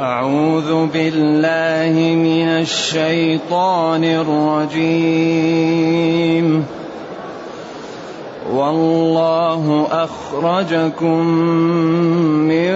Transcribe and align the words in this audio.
أعوذ 0.00 0.86
بالله 0.86 2.14
من 2.14 2.48
الشيطان 2.48 4.04
الرجيم. 4.74 6.64
والله 8.54 9.86
أخرجكم 9.90 11.26
من 12.46 12.74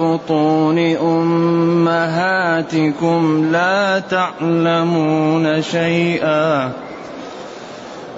بطون 0.00 0.78
أمهاتكم 0.96 3.20
لا 3.52 3.98
تعلمون 3.98 5.62
شيئا. 5.62 6.70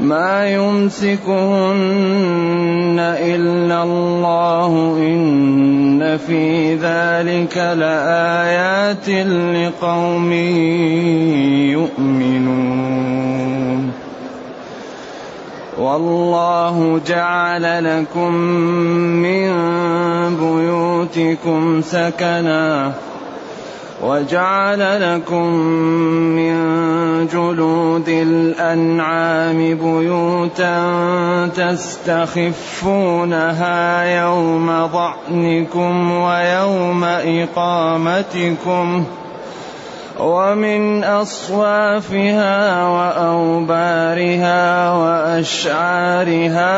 ما 0.00 0.48
يمسكهن 0.48 1.20
إلا 2.98 3.82
الله 3.82 4.96
إن 4.98 6.18
في 6.26 6.74
ذلك 6.74 7.56
لآيات 7.56 9.08
لقوم 9.08 10.32
يؤمنون. 11.72 13.10
والله 15.78 17.00
جعل 17.06 17.84
لكم 17.84 18.34
من 19.24 19.50
بيوتكم 20.36 21.80
سكنا 21.80 22.92
وجعل 24.02 24.80
لكم 25.14 25.46
من 26.36 26.56
جلود 27.26 28.08
الأنعام 28.08 29.56
بيوتا 29.74 30.76
تستخفونها 31.56 33.22
يوم 34.22 34.88
ظعنكم 34.92 36.12
ويوم 36.12 37.04
إقامتكم 37.04 39.04
ومن 40.20 41.04
أصوافها 41.04 42.84
وأوبارها 42.86 44.62
وأشعارها 44.92 46.76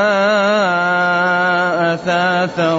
أثاثا 1.94 2.74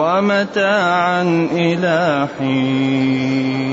ومتاعا 0.00 1.22
إلى 1.52 2.28
حين. 2.38 3.66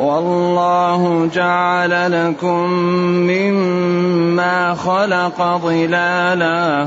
والله 0.00 1.30
جعل 1.34 2.12
لكم 2.12 2.70
مما 3.28 4.74
خلق 4.74 5.58
ظلالا 5.62 6.86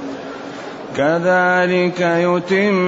كذلك 0.97 1.99
يتم 2.01 2.81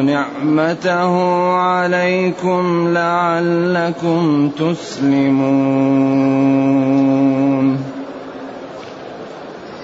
نعمته 0.00 1.14
عليكم 1.52 2.88
لعلكم 2.94 4.50
تسلمون. 4.50 5.98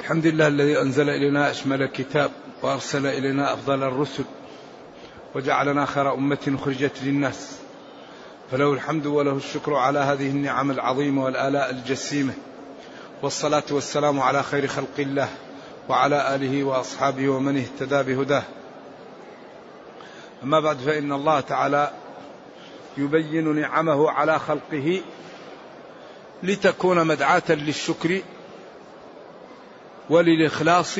الحمد 0.00 0.26
لله 0.26 0.48
الذي 0.48 0.80
أنزل 0.80 1.08
إلينا 1.08 1.50
أشمل 1.50 1.86
كتاب 1.86 2.30
وأرسل 2.62 3.06
إلينا 3.06 3.52
أفضل 3.52 3.82
الرسل 3.82 4.24
وجعلنا 5.34 5.84
خير 5.86 6.14
أمة 6.14 6.38
أخرجت 6.48 6.92
للناس. 7.04 7.58
فله 8.50 8.72
الحمد 8.72 9.06
وله 9.06 9.36
الشكر 9.36 9.74
على 9.74 9.98
هذه 9.98 10.30
النعم 10.30 10.70
العظيمة 10.70 11.24
والآلاء 11.24 11.70
الجسيمة. 11.70 12.32
والصلاة 13.22 13.62
والسلام 13.70 14.20
على 14.20 14.42
خير 14.42 14.66
خلق 14.66 14.98
الله. 14.98 15.28
وعلى 15.88 16.34
آله 16.34 16.64
وأصحابه 16.64 17.28
ومن 17.28 17.56
اهتدى 17.56 18.14
بهداه. 18.14 18.42
أما 20.42 20.60
بعد 20.60 20.76
فإن 20.76 21.12
الله 21.12 21.40
تعالى 21.40 21.90
يبين 22.96 23.60
نعمه 23.60 24.10
على 24.10 24.38
خلقه 24.38 25.00
لتكون 26.42 27.06
مدعاة 27.06 27.42
للشكر 27.48 28.20
وللإخلاص 30.10 30.98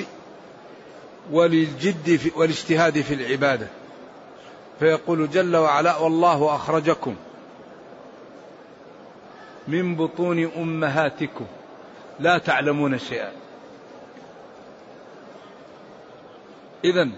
وللجد 1.33 2.17
في 2.17 2.31
والاجتهاد 2.37 3.01
في 3.01 3.15
العبادة. 3.15 3.69
فيقول 4.79 5.31
جل 5.31 5.57
وعلا 5.57 5.97
والله 5.97 6.55
أخرجكم 6.57 7.17
من 9.69 9.97
بطون 9.97 10.51
أمهاتكم. 10.57 11.47
لا 12.21 12.39
تعلمون 12.39 12.99
شيئا. 12.99 13.44
إذا 16.85 17.09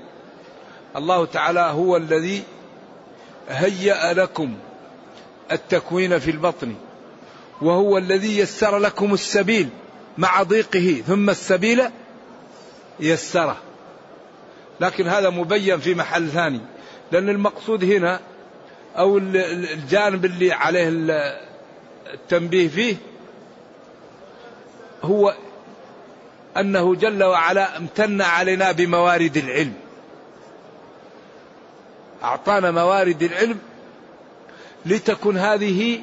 الله 0.97 1.27
تعالى 1.27 1.61
هو 1.61 1.97
الذي 1.97 2.43
هيأ 3.49 4.13
لكم 4.13 4.55
التكوين 5.53 6.19
في 6.19 6.31
البطن 6.31 6.75
وهو 7.63 7.99
الذي 7.99 8.39
يسر 8.39 8.79
لكم 8.79 9.15
السبيل 9.15 9.69
مع 10.19 10.43
ضيقه 10.43 11.03
ثم 11.07 11.31
السبيل 11.31 11.83
يسره. 13.01 13.57
لكن 14.81 15.09
هذا 15.09 15.31
مبين 15.31 15.81
في 15.81 15.95
محل 15.95 16.29
ثاني 16.29 16.61
لأن 17.13 17.29
المقصود 17.29 17.85
هنا 17.85 18.21
أو 18.99 19.19
الجانب 19.19 20.25
اللي 20.25 20.53
عليه 20.53 20.89
التنبيه 22.15 22.69
فيه 22.69 22.97
هو 25.03 25.35
أنه 26.61 26.95
جل 26.95 27.25
وعلا 27.25 27.77
امتن 27.77 28.23
علينا 28.23 28.73
بموارد 28.73 29.37
العلم 29.37 29.75
أعطانا 32.23 32.71
موارد 32.71 33.23
العلم 33.23 33.59
لتكن 34.87 35.39
هذه 35.39 36.01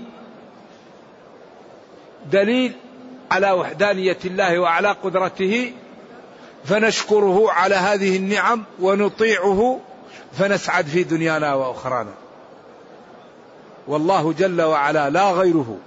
دليل 2.31 2.73
على 3.31 3.51
وحدانية 3.51 4.17
الله 4.25 4.59
وعلى 4.59 4.91
قدرته 4.91 5.73
فنشكره 6.65 7.51
على 7.51 7.75
هذه 7.75 8.17
النعم 8.17 8.63
ونطيعه 8.79 9.79
فنسعد 10.33 10.85
في 10.85 11.03
دنيانا 11.03 11.53
وأخرانا. 11.53 12.13
والله 13.87 14.33
جل 14.33 14.61
وعلا 14.61 15.09
لا 15.09 15.31
غيره 15.31 15.77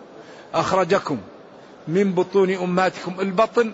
أخرجكم 0.55 1.19
من 1.89 2.13
بطون 2.13 2.51
امهاتكم 2.51 3.21
البطن 3.21 3.73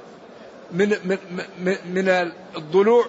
من 0.73 1.19
من 1.59 1.77
من 1.85 2.09
الضلوع 2.57 3.07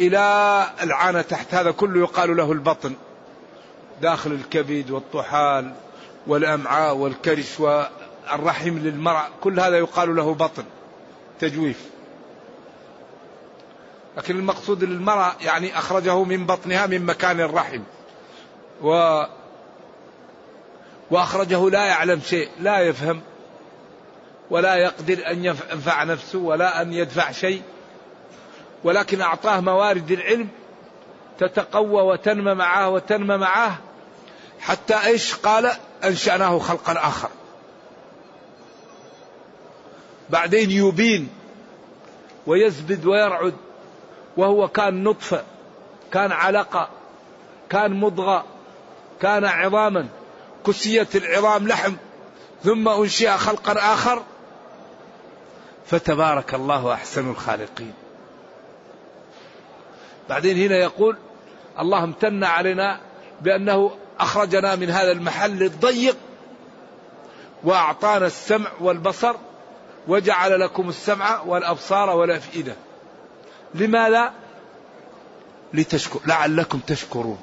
إلى 0.00 0.66
العانة 0.82 1.22
تحت 1.22 1.54
هذا 1.54 1.70
كله 1.70 2.00
يقال 2.00 2.36
له 2.36 2.52
البطن. 2.52 2.94
داخل 4.02 4.32
الكبد 4.32 4.90
والطحال 4.90 5.72
والأمعاء 6.26 6.96
والكرش 6.96 7.60
والرحم 7.60 8.78
للمرأة 8.78 9.28
كل 9.40 9.60
هذا 9.60 9.78
يقال 9.78 10.16
له 10.16 10.34
بطن 10.34 10.64
تجويف 11.40 11.86
لكن 14.16 14.36
المقصود 14.36 14.84
للمرأة 14.84 15.32
يعني 15.40 15.78
أخرجه 15.78 16.22
من 16.24 16.46
بطنها 16.46 16.86
من 16.86 17.06
مكان 17.06 17.40
الرحم 17.40 17.80
و 18.82 19.22
وأخرجه 21.10 21.70
لا 21.70 21.84
يعلم 21.84 22.20
شيء 22.20 22.48
لا 22.60 22.80
يفهم 22.80 23.20
ولا 24.50 24.74
يقدر 24.74 25.30
أن 25.30 25.44
ينفع 25.44 26.04
نفسه 26.04 26.38
ولا 26.38 26.82
أن 26.82 26.92
يدفع 26.92 27.32
شيء. 27.32 27.62
ولكن 28.84 29.20
أعطاه 29.20 29.60
موارد 29.60 30.10
العلم 30.10 30.48
تتقوى 31.38 32.02
وتنمى 32.02 32.54
معه 32.54 32.88
وتنمى 32.88 33.36
معه 33.36 33.78
حتى 34.60 34.94
إيش؟ 35.06 35.34
قال 35.34 35.72
أنشأناه 36.04 36.58
خلقا 36.58 36.92
آخر. 36.92 37.28
بعدين 40.30 40.70
يبين 40.70 41.28
ويزبد 42.46 43.06
ويرعد 43.06 43.54
وهو 44.36 44.68
كان 44.68 45.04
نطفة 45.04 45.44
كان 46.12 46.32
علقة 46.32 46.88
كان 47.70 48.00
مضغة 48.00 48.44
كان 49.20 49.44
عظاما 49.44 50.08
كسيت 50.66 51.16
العظام 51.16 51.68
لحم 51.68 51.94
ثم 52.64 52.88
أنشئ 52.88 53.30
خلقا 53.30 53.72
آخر. 53.92 54.22
فتبارك 55.86 56.54
الله 56.54 56.92
أحسن 56.92 57.30
الخالقين. 57.30 57.94
بعدين 60.28 60.56
هنا 60.58 60.76
يقول 60.76 61.16
الله 61.78 62.04
امتن 62.04 62.44
علينا 62.44 63.00
بأنه 63.40 63.90
أخرجنا 64.20 64.76
من 64.76 64.90
هذا 64.90 65.12
المحل 65.12 65.62
الضيق 65.62 66.16
وأعطانا 67.64 68.26
السمع 68.26 68.70
والبصر 68.80 69.34
وجعل 70.08 70.60
لكم 70.60 70.88
السمع 70.88 71.40
والأبصار 71.40 72.10
والأفئدة. 72.10 72.74
لماذا؟ 73.74 74.32
لتشكر 75.74 76.20
لعلكم 76.26 76.78
تشكرون. 76.78 77.38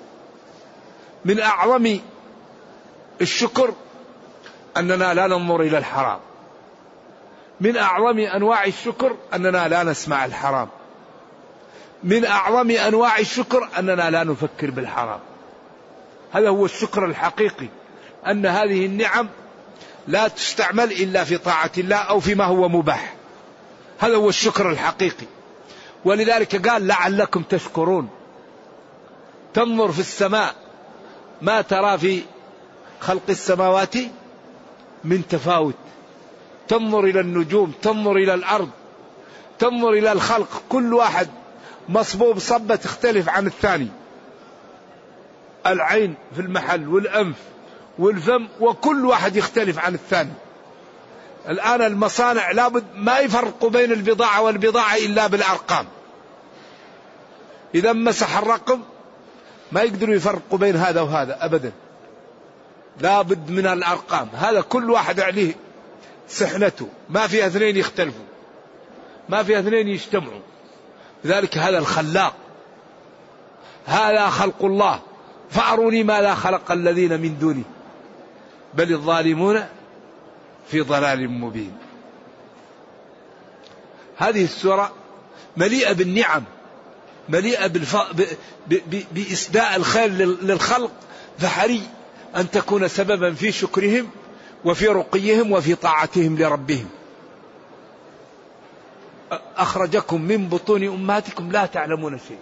من 1.25 1.39
أعظم 1.39 1.99
الشكر 3.21 3.73
أننا 4.77 5.13
لا 5.13 5.27
ننظر 5.27 5.61
إلى 5.61 5.77
الحرام. 5.77 6.19
من 7.63 7.77
أعظم 7.77 8.19
أنواع 8.19 8.65
الشكر 8.65 9.15
أننا 9.33 9.67
لا 9.67 9.83
نسمع 9.83 10.25
الحرام. 10.25 10.69
من 12.03 12.25
أعظم 12.25 12.71
أنواع 12.71 13.19
الشكر 13.19 13.69
أننا 13.79 14.09
لا 14.09 14.23
نفكر 14.23 14.71
بالحرام. 14.71 15.19
هذا 16.31 16.49
هو 16.49 16.65
الشكر 16.65 17.05
الحقيقي 17.05 17.67
أن 18.27 18.45
هذه 18.45 18.85
النعم 18.85 19.29
لا 20.07 20.27
تستعمل 20.27 20.91
إلا 20.91 21.23
في 21.23 21.37
طاعة 21.37 21.71
الله 21.77 21.95
أو 21.95 22.19
فيما 22.19 22.45
هو 22.45 22.69
مباح. 22.69 23.13
هذا 23.99 24.15
هو 24.15 24.29
الشكر 24.29 24.69
الحقيقي. 24.69 25.25
ولذلك 26.05 26.69
قال 26.69 26.87
لعلكم 26.87 27.43
تشكرون. 27.43 28.09
تنظر 29.53 29.91
في 29.91 29.99
السماء 29.99 30.55
ما 31.41 31.61
ترى 31.61 31.97
في 31.97 32.21
خلق 32.99 33.23
السماوات 33.29 33.95
من 35.03 35.27
تفاوت. 35.27 35.75
تنظر 36.67 37.03
إلى 37.03 37.19
النجوم 37.19 37.71
تنظر 37.81 38.15
إلى 38.15 38.33
الأرض 38.33 38.69
تنظر 39.59 39.89
إلى 39.89 40.11
الخلق 40.11 40.63
كل 40.69 40.93
واحد 40.93 41.27
مصبوب 41.89 42.39
صبة 42.39 42.75
تختلف 42.75 43.29
عن 43.29 43.47
الثاني. 43.47 43.87
العين 45.65 46.15
في 46.35 46.41
المحل 46.41 46.87
والأنف 46.87 47.35
والفم 47.99 48.47
وكل 48.59 49.05
واحد 49.05 49.35
يختلف 49.35 49.79
عن 49.79 49.93
الثاني. 49.93 50.33
الآن 51.49 51.81
المصانع 51.81 52.51
لابد 52.51 52.83
ما 52.95 53.19
يفرقوا 53.19 53.69
بين 53.69 53.91
البضاعة 53.91 54.41
والبضاعة 54.41 54.95
إلا 54.95 55.27
بالأرقام. 55.27 55.85
إذا 57.75 57.93
مسح 57.93 58.37
الرقم 58.37 58.79
ما 59.71 59.81
يقدروا 59.81 60.15
يفرقوا 60.15 60.57
بين 60.57 60.75
هذا 60.75 61.01
وهذا 61.01 61.45
أبدا. 61.45 61.71
لابد 62.99 63.51
من 63.51 63.67
الأرقام. 63.67 64.29
هذا 64.33 64.61
كل 64.61 64.91
واحد 64.91 65.19
عليه 65.19 65.55
سحنته. 66.27 66.87
ما 67.09 67.27
في 67.27 67.47
اثنين 67.47 67.77
يختلفوا. 67.77 68.25
ما 69.29 69.43
في 69.43 69.59
اثنين 69.59 69.87
يجتمعوا. 69.87 70.41
لذلك 71.23 71.57
هذا 71.57 71.77
الخلاق. 71.77 72.35
هذا 73.85 74.29
خلق 74.29 74.65
الله. 74.65 74.99
فأروني 75.49 76.03
ماذا 76.03 76.35
خلق 76.35 76.71
الذين 76.71 77.21
من 77.21 77.39
دونه. 77.39 77.63
بل 78.73 78.93
الظالمون 78.93 79.65
في 80.67 80.81
ضلال 80.81 81.29
مبين. 81.29 81.77
هذه 84.17 84.43
السورة 84.43 84.91
مليئة 85.57 85.93
بالنعم. 85.93 86.43
مليئة 87.29 87.67
بالف... 87.67 87.97
ب... 87.97 88.23
ب... 88.67 89.03
بإسداء 89.11 89.75
الخير 89.75 90.09
للخلق. 90.41 90.91
فحري 91.39 91.81
أن 92.35 92.51
تكون 92.51 92.87
سببا 92.87 93.33
في 93.33 93.51
شكرهم. 93.51 94.09
وفي 94.65 94.87
رقيهم 94.87 95.51
وفي 95.51 95.75
طاعتهم 95.75 96.37
لربهم. 96.37 96.89
أخرجكم 99.57 100.21
من 100.21 100.49
بطون 100.49 100.83
أمهاتكم 100.83 101.51
لا 101.51 101.65
تعلمون 101.65 102.19
شيء 102.27 102.39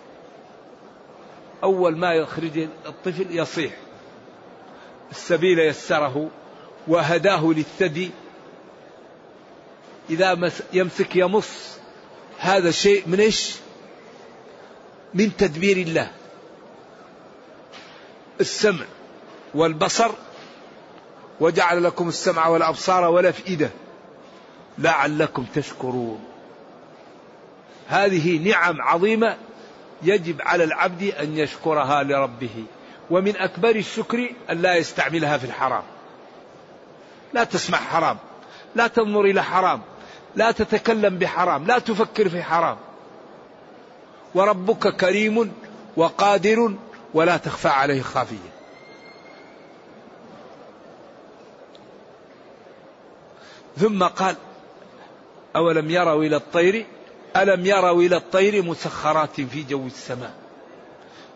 أول 1.63 1.97
ما 1.97 2.13
يخرج 2.13 2.57
الطفل 2.85 3.25
يصيح. 3.29 3.73
السبيل 5.11 5.59
يسره 5.59 6.29
وهداه 6.87 7.45
للثدي. 7.45 8.11
إذا 10.09 10.51
يمسك 10.73 11.15
يمص. 11.15 11.77
هذا 12.37 12.71
شيء 12.71 13.03
من 13.07 13.19
إيش؟ 13.19 13.55
من 15.13 15.37
تدبير 15.37 15.77
الله. 15.77 16.11
السمع 18.39 18.85
والبصر 19.55 20.11
وجعل 21.41 21.83
لكم 21.83 22.09
السمع 22.09 22.47
والأبصار 22.47 23.03
والأفئدة 23.03 23.69
لعلكم 24.77 25.45
تشكرون. 25.55 26.19
هذه 27.87 28.49
نعم 28.49 28.81
عظيمة 28.81 29.37
يجب 30.03 30.41
على 30.41 30.63
العبد 30.63 31.03
أن 31.03 31.37
يشكرها 31.37 32.03
لربه 32.03 32.65
ومن 33.09 33.37
أكبر 33.37 33.69
الشكر 33.69 34.33
أن 34.49 34.61
لا 34.61 34.75
يستعملها 34.75 35.37
في 35.37 35.45
الحرام. 35.45 35.83
لا 37.33 37.43
تسمع 37.43 37.77
حرام 37.77 38.17
لا 38.75 38.87
تنظر 38.87 39.21
إلى 39.21 39.43
حرام 39.43 39.81
لا 40.35 40.51
تتكلم 40.51 41.17
بحرام 41.17 41.65
لا 41.65 41.79
تفكر 41.79 42.29
في 42.29 42.43
حرام. 42.43 42.77
وربك 44.35 44.95
كريم 44.95 45.51
وقادر 45.97 46.73
ولا 47.13 47.37
تخفى 47.37 47.67
عليه 47.69 48.01
خافية. 48.01 48.50
ثم 53.77 54.03
قال 54.03 54.35
أولم 55.55 55.89
يروا 55.89 56.23
إلى 56.23 56.35
الطير؟ 56.35 56.85
ألم 57.35 57.65
يروا 57.65 58.01
إلى 58.01 58.15
الطير 58.15 58.63
مسخرات 58.63 59.41
في 59.41 59.63
جو 59.63 59.85
السماء؟ 59.85 60.33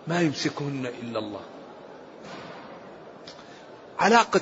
ما 0.07 0.21
يمسكهن 0.21 0.91
إلا 1.03 1.19
الله. 1.19 1.41
علاقة 3.99 4.41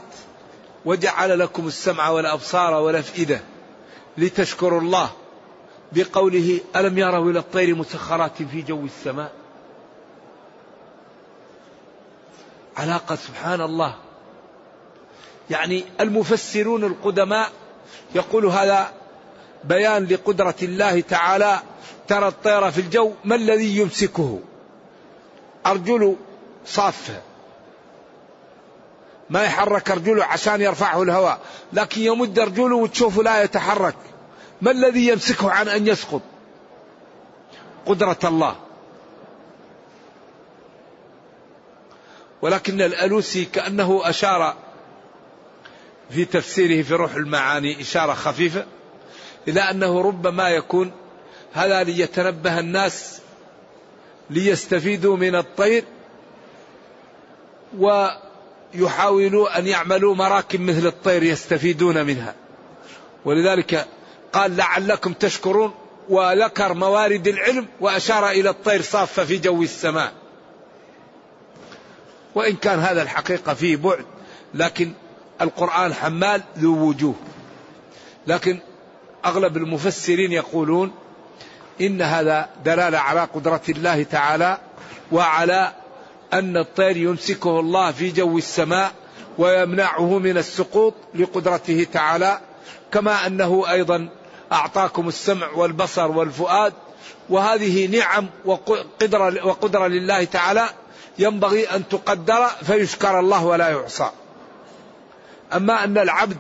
وجعل 0.85 1.39
لكم 1.39 1.67
السمع 1.67 2.09
والأبصار 2.09 2.73
والأفئدة 2.73 3.41
لتشكروا 4.17 4.81
الله 4.81 5.11
بقوله 5.91 6.59
ألم 6.75 6.97
يروا 6.97 7.31
إلى 7.31 7.39
الطير 7.39 7.75
مسخرات 7.75 8.43
في 8.43 8.61
جو 8.61 8.85
السماء؟ 8.85 9.31
علاقة 12.77 13.15
سبحان 13.15 13.61
الله. 13.61 13.95
يعني 15.49 15.85
المفسرون 15.99 16.83
القدماء 16.83 17.51
يقول 18.15 18.45
هذا 18.45 18.91
بيان 19.63 20.05
لقدرة 20.05 20.55
الله 20.61 21.01
تعالى 21.01 21.59
ترى 22.07 22.27
الطير 22.27 22.71
في 22.71 22.81
الجو 22.81 23.11
ما 23.25 23.35
الذي 23.35 23.77
يمسكه؟ 23.77 24.39
أرجل 25.65 26.15
صافة 26.65 27.21
ما 29.29 29.43
يحرك 29.43 29.91
أرجله 29.91 30.25
عشان 30.25 30.61
يرفعه 30.61 31.03
الهواء 31.03 31.39
لكن 31.73 32.01
يمد 32.01 32.39
أرجله 32.39 32.75
وتشوفه 32.75 33.23
لا 33.23 33.43
يتحرك. 33.43 33.95
ما 34.61 34.71
الذي 34.71 35.07
يمسكه 35.07 35.51
عن 35.51 35.67
أن 35.67 35.87
يسقط؟ 35.87 36.21
قدرة 37.85 38.19
الله. 38.23 38.55
ولكن 42.41 42.81
الألوسي 42.81 43.45
كأنه 43.45 44.01
أشار 44.03 44.55
في 46.09 46.25
تفسيره 46.25 46.83
في 46.83 46.93
روح 46.93 47.15
المعاني 47.15 47.81
إشارة 47.81 48.13
خفيفة 48.13 48.65
إلى 49.47 49.61
أنه 49.61 50.01
ربما 50.01 50.49
يكون 50.49 50.91
هذا 51.53 51.83
ليتنبه 51.83 52.59
الناس 52.59 53.21
ليستفيدوا 54.29 55.17
من 55.17 55.35
الطير 55.35 55.83
ويحاولوا 57.77 59.59
أن 59.59 59.67
يعملوا 59.67 60.15
مراكب 60.15 60.61
مثل 60.61 60.87
الطير 60.87 61.23
يستفيدون 61.23 62.05
منها. 62.05 62.35
ولذلك 63.25 63.87
قال 64.33 64.57
لعلكم 64.57 65.13
تشكرون 65.13 65.73
وذكر 66.09 66.73
موارد 66.73 67.27
العلم 67.27 67.67
وأشار 67.79 68.29
إلى 68.29 68.49
الطير 68.49 68.81
صافة 68.81 69.25
في 69.25 69.37
جو 69.37 69.63
السماء. 69.63 70.13
وإن 72.35 72.55
كان 72.55 72.79
هذا 72.79 73.01
الحقيقة 73.01 73.53
فيه 73.53 73.75
بعد 73.75 74.05
لكن 74.53 74.93
القرآن 75.43 75.93
حمال 75.93 76.41
ذو 76.57 76.87
وجوه. 76.87 77.15
لكن 78.27 78.59
أغلب 79.25 79.57
المفسرين 79.57 80.31
يقولون 80.31 80.91
إن 81.81 82.01
هذا 82.01 82.49
دلالة 82.65 82.97
على 82.97 83.21
قدرة 83.21 83.61
الله 83.69 84.03
تعالى 84.03 84.57
وعلى 85.11 85.71
أن 86.33 86.57
الطير 86.57 86.97
يمسكه 86.97 87.59
الله 87.59 87.91
في 87.91 88.11
جو 88.11 88.37
السماء 88.37 88.91
ويمنعه 89.37 90.19
من 90.19 90.37
السقوط 90.37 90.93
لقدرته 91.15 91.87
تعالى 91.93 92.39
كما 92.91 93.27
أنه 93.27 93.71
أيضا 93.71 94.09
أعطاكم 94.51 95.07
السمع 95.07 95.49
والبصر 95.49 96.11
والفؤاد. 96.11 96.73
وهذه 97.29 97.87
نعم 97.97 98.29
وقدرة, 98.45 99.45
وقدرة 99.47 99.87
لله 99.87 100.23
تعالى 100.23 100.69
ينبغي 101.19 101.63
أن 101.63 101.87
تقدر 101.87 102.47
فيشكر 102.63 103.19
الله 103.19 103.45
ولا 103.45 103.69
يعصى. 103.69 104.09
أما 105.55 105.83
أن 105.83 105.97
العبد 105.97 106.37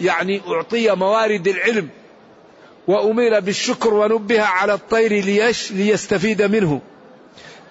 يعني 0.00 0.40
أعطي 0.48 0.94
موارد 0.94 1.48
العلم 1.48 1.88
وأمير 2.86 3.40
بالشكر 3.40 3.94
ونبه 3.94 4.42
على 4.42 4.74
الطير 4.74 5.12
ليش 5.12 5.72
ليستفيد 5.72 6.42
منه. 6.42 6.80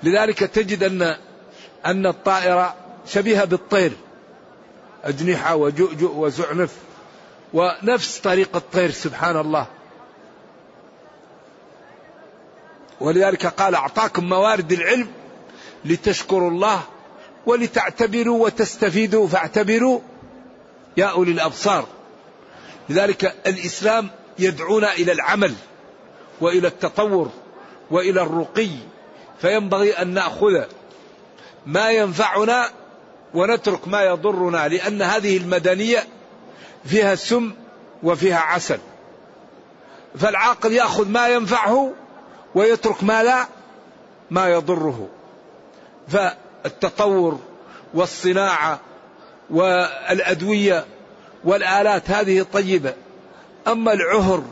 لذلك 0.04 0.40
تجد 0.40 0.84
أن 0.84 1.16
أن 1.86 2.06
الطائرة 2.06 2.76
شبيهة 3.08 3.46
بالطير. 3.46 3.92
أجنحة 5.04 5.56
وجؤجؤ 5.56 6.12
وزعنف 6.16 6.76
ونفس 7.54 8.18
طريق 8.18 8.56
الطير 8.56 8.92
سبحان 8.92 9.38
الله. 9.38 9.68
ولذلك 13.02 13.46
قال 13.46 13.76
أعطاكم 13.76 14.30
موارد 14.30 14.72
العلم 14.72 15.08
لتشكروا 15.86 16.50
الله 16.50 16.82
ولتعتبروا 17.46 18.46
وتستفيدوا 18.46 19.28
فاعتبروا 19.28 20.00
يا 20.98 21.06
أولي 21.06 21.32
الأبصار. 21.32 21.88
لذلك 22.90 23.36
الإسلام 23.48 24.10
يدعونا 24.40 24.94
إلى 24.94 25.12
العمل 25.12 25.54
وإلى 26.42 26.68
التطور 26.68 27.30
وإلى 27.92 28.22
الرقي 28.22 28.70
فينبغي 29.42 29.94
أن 29.94 30.14
نأخذ 30.14 30.64
ما 31.66 31.92
ينفعنا 31.92 32.70
ونترك 33.34 33.88
ما 33.88 34.04
يضرنا 34.04 34.68
لأن 34.68 35.02
هذه 35.02 35.38
المدنية 35.38 36.08
فيها 36.86 37.16
سم 37.16 37.52
وفيها 38.04 38.40
عسل. 38.40 38.80
فالعاقل 40.18 40.72
يأخذ 40.72 41.08
ما 41.08 41.28
ينفعه 41.28 41.94
ويترك 42.56 43.04
ما 43.04 43.24
لا 43.24 43.48
ما 44.32 44.50
يضره. 44.50 45.10
فالتطور 46.08 47.40
والصناعة 47.94 48.80
والأدوية 49.52 50.86
والآلات 51.44 52.10
هذه 52.10 52.46
طيبة 52.54 52.94
أما 53.68 53.94
العهر 53.94 54.44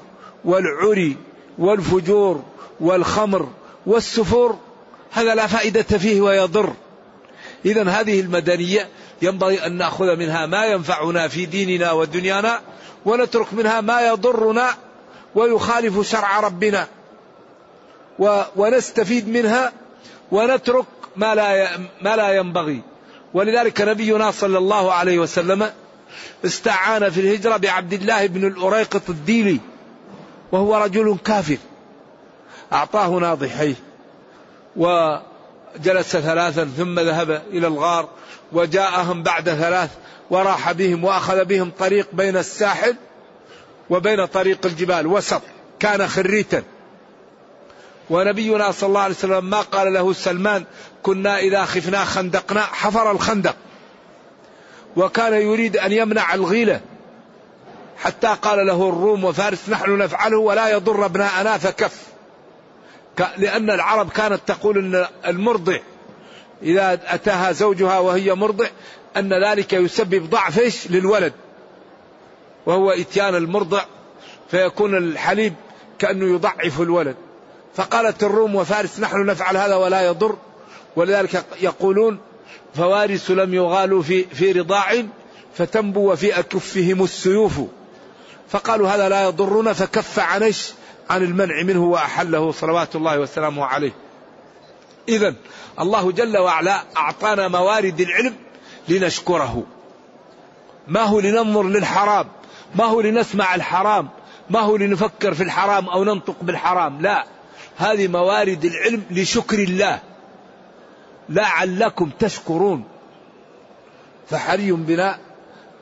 والعري 0.45 1.17
والفجور 1.57 2.43
والخمر 2.79 3.49
والسفور 3.85 4.57
هذا 5.11 5.35
لا 5.35 5.47
فائدة 5.47 5.81
فيه 5.81 6.21
ويضر. 6.21 6.73
إذا 7.65 7.89
هذه 7.89 8.19
المدنية 8.19 8.87
ينبغي 9.21 9.65
أن 9.65 9.77
نأخذ 9.77 10.15
منها 10.15 10.45
ما 10.45 10.65
ينفعنا 10.65 11.27
في 11.27 11.45
ديننا 11.45 11.91
ودنيانا 11.91 12.61
ونترك 13.05 13.53
منها 13.53 13.81
ما 13.81 14.07
يضرنا 14.07 14.69
ويخالف 15.35 16.09
شرع 16.11 16.39
ربنا. 16.39 16.87
ونستفيد 18.55 19.29
منها 19.29 19.71
ونترك 20.31 20.85
ما 21.15 21.35
لا 21.35 21.69
ما 22.01 22.15
لا 22.15 22.29
ينبغي. 22.31 22.81
ولذلك 23.33 23.81
نبينا 23.81 24.31
صلى 24.31 24.57
الله 24.57 24.93
عليه 24.93 25.19
وسلم 25.19 25.71
استعان 26.45 27.09
في 27.09 27.19
الهجرة 27.19 27.57
بعبد 27.57 27.93
الله 27.93 28.27
بن 28.27 28.47
الأريقط 28.47 29.09
الديلي 29.09 29.59
وهو 30.51 30.77
رجل 30.77 31.17
كافر. 31.25 31.57
أعطاه 32.73 33.07
ناضحيه 33.07 33.75
وجلس 34.75 36.17
ثلاثا 36.17 36.65
ثم 36.77 36.99
ذهب 36.99 37.41
إلى 37.51 37.67
الغار 37.67 38.09
وجاءهم 38.51 39.23
بعد 39.23 39.49
ثلاث 39.49 39.89
وراح 40.29 40.71
بهم 40.71 41.03
وأخذ 41.03 41.45
بهم 41.45 41.71
طريق 41.79 42.07
بين 42.13 42.37
الساحل 42.37 42.95
وبين 43.89 44.25
طريق 44.25 44.65
الجبال 44.65 45.07
وسط 45.07 45.41
كان 45.79 46.07
خريتا. 46.07 46.63
ونبينا 48.09 48.71
صلى 48.71 48.87
الله 48.87 49.01
عليه 49.01 49.15
وسلم 49.15 49.45
ما 49.45 49.61
قال 49.61 49.93
له 49.93 50.13
سلمان 50.13 50.63
كنا 51.03 51.39
إذا 51.39 51.65
خفنا 51.65 52.05
خندقنا 52.05 52.61
حفر 52.61 53.11
الخندق. 53.11 53.55
وكان 54.97 55.33
يريد 55.33 55.77
أن 55.77 55.91
يمنع 55.91 56.33
الغيلة 56.33 56.81
حتى 57.97 58.35
قال 58.41 58.67
له 58.67 58.89
الروم 58.89 59.23
وفارس 59.23 59.69
نحن 59.69 59.97
نفعله 59.97 60.37
ولا 60.37 60.69
يضر 60.69 61.05
ابناءنا 61.05 61.57
فكف. 61.57 62.03
لأن 63.37 63.69
العرب 63.69 64.09
كانت 64.09 64.39
تقول 64.47 64.77
أن 64.77 65.07
المرضع 65.27 65.77
إذا 66.63 66.99
أتاها 67.07 67.51
زوجها 67.51 67.99
وهي 67.99 68.35
مرضع 68.35 68.65
أن 69.17 69.43
ذلك 69.43 69.73
يسبب 69.73 70.29
ضعف 70.29 70.87
للولد. 70.89 71.33
وهو 72.65 72.91
إتيان 72.91 73.35
المرضع 73.35 73.81
فيكون 74.51 74.97
الحليب 74.97 75.53
كأنه 75.99 76.35
يضعف 76.35 76.81
الولد. 76.81 77.15
فقالت 77.75 78.23
الروم 78.23 78.55
وفارس 78.55 78.99
نحن 78.99 79.25
نفعل 79.25 79.57
هذا 79.57 79.75
ولا 79.75 80.01
يضر. 80.01 80.37
ولذلك 80.95 81.45
يقولون 81.61 82.19
فوارس 82.75 83.31
لم 83.31 83.53
يغالوا 83.53 84.01
في 84.01 84.23
في 84.23 84.51
رضاع 84.51 85.03
فتنبو 85.55 86.11
وفي 86.11 86.39
أكفهم 86.39 87.03
السيوف. 87.03 87.61
فقالوا 88.49 88.89
هذا 88.89 89.09
لا 89.09 89.23
يضرنا. 89.23 89.73
فكف 89.73 90.19
عن 90.19 90.53
عن 91.09 91.23
المنع 91.23 91.63
منه 91.63 91.83
وأحله 91.83 92.51
صلوات 92.51 92.95
الله 92.95 93.19
وسلامه 93.19 93.65
عليه. 93.65 93.91
إذا 95.09 95.35
الله 95.79 96.11
جل 96.11 96.37
وعلا 96.37 96.83
أعطانا 96.97 97.47
موارد 97.47 97.99
العلم 97.99 98.35
لنشكره. 98.89 99.63
ما 100.87 101.01
هو 101.01 101.19
لننظر 101.19 101.63
للحرام؟ 101.63 102.27
ما 102.75 102.85
هو 102.85 103.01
لنسمع 103.01 103.55
الحرام؟ 103.55 104.09
ما 104.49 104.59
هو 104.59 104.75
لنفكر 104.75 105.33
في 105.33 105.43
الحرام 105.43 105.89
أو 105.89 106.03
ننطق 106.03 106.35
بالحرام؟ 106.41 107.01
لا. 107.01 107.25
هذه 107.79 108.07
موارد 108.07 108.65
العلم 108.65 109.03
لشكر 109.11 109.59
الله. 109.59 109.99
لعلكم 111.29 112.09
تشكرون. 112.19 112.83
فحري 114.29 114.71
بنا 114.71 115.19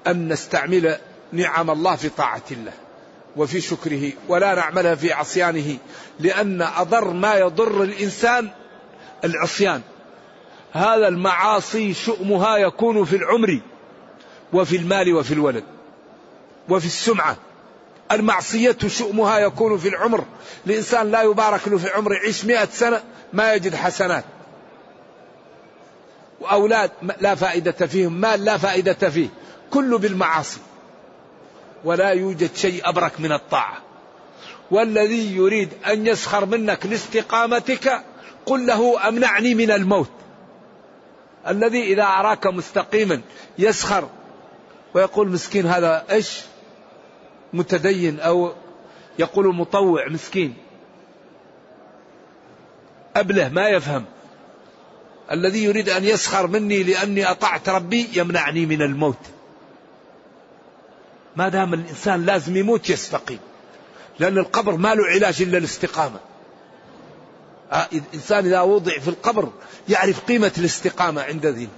أن 0.08 0.28
نستعمل 0.34 0.98
نعم 1.32 1.72
الله 1.72 1.96
في 1.96 2.10
طاعة 2.10 2.42
الله 2.52 2.74
وفي 3.36 3.62
شكره 3.62 4.12
ولا 4.28 4.56
نعملها 4.56 4.96
في 4.96 5.14
عصيانه 5.14 5.78
لأن 6.20 6.62
أضر 6.62 7.12
ما 7.12 7.36
يضر 7.36 7.84
الإنسان 7.84 8.50
العصيان. 9.24 9.82
هذا 10.74 11.08
المعاصي 11.08 11.94
شؤمها 11.94 12.58
يكون 12.58 13.06
في 13.06 13.16
العمر 13.16 13.60
وفي 14.54 14.76
المال 14.76 15.14
وفي 15.14 15.34
الولد 15.34 15.64
وفي 16.70 16.86
السمعة. 16.86 17.38
المعصية 18.12 18.78
شؤمها 18.88 19.40
يكون 19.40 19.78
في 19.78 19.88
العمر. 19.88 20.26
الإنسان 20.68 21.12
لا 21.12 21.22
يبارك 21.22 21.68
له 21.68 21.78
في 21.78 21.90
عمره 21.90 22.14
يعيش 22.14 22.46
مئة 22.46 22.66
سنة 22.66 23.04
ما 23.34 23.54
يجد 23.54 23.76
حسنات. 23.76 24.24
وأولاد 26.40 26.92
لا 27.22 27.36
فائدة 27.36 27.88
فيهم 27.88 28.14
مال 28.14 28.46
لا 28.46 28.58
فائدة 28.58 29.10
فيه 29.10 29.30
كله 29.72 29.98
بالمعاصي. 29.98 30.60
ولا 31.84 32.10
يوجد 32.10 32.56
شيء 32.56 32.90
أبرك 32.90 33.20
من 33.20 33.32
الطاعة. 33.32 33.78
والذي 34.72 35.36
يريد 35.36 35.70
أن 35.88 36.08
يسخر 36.08 36.46
منك 36.46 36.86
لاستقامتك 36.86 38.04
قل 38.46 38.66
له 38.66 39.08
أمنعني 39.08 39.56
من 39.56 39.72
الموت. 39.72 40.10
الذي 41.48 41.84
إذا 41.84 42.04
أراك 42.04 42.48
مستقيما 42.48 43.22
يسخر 43.60 44.10
ويقول 44.94 45.30
مسكين 45.30 45.66
هذا 45.66 46.06
إيش؟ 46.12 46.42
متدين 47.54 48.20
أو 48.20 48.54
يقول 49.20 49.56
مطوع 49.56 50.08
مسكين. 50.08 50.54
أبله 53.16 53.50
ما 53.50 53.70
يفهم. 53.70 54.06
الذي 55.32 55.64
يريد 55.64 55.90
أن 55.90 56.04
يسخر 56.04 56.48
مني 56.48 56.84
لأني 56.84 57.32
أطعت 57.32 57.70
ربي 57.70 58.10
يمنعني 58.14 58.66
من 58.66 58.82
الموت. 58.82 59.18
ما 61.36 61.50
دام 61.50 61.74
الإنسان 61.74 62.26
لازم 62.26 62.58
يموت 62.58 62.90
يستقيم. 62.90 63.40
لأن 64.20 64.38
القبر 64.38 64.78
ما 64.78 64.96
له 64.96 65.06
علاج 65.06 65.42
إلا 65.42 65.58
الاستقامة. 65.58 66.20
آه، 67.72 67.88
الإنسان 67.94 68.46
إذا 68.46 68.62
وضع 68.62 69.00
في 69.00 69.08
القبر 69.08 69.50
يعرف 69.90 70.26
قيمة 70.26 70.52
الاستقامة 70.58 71.22
عند 71.22 71.46
ذي. 71.46 71.70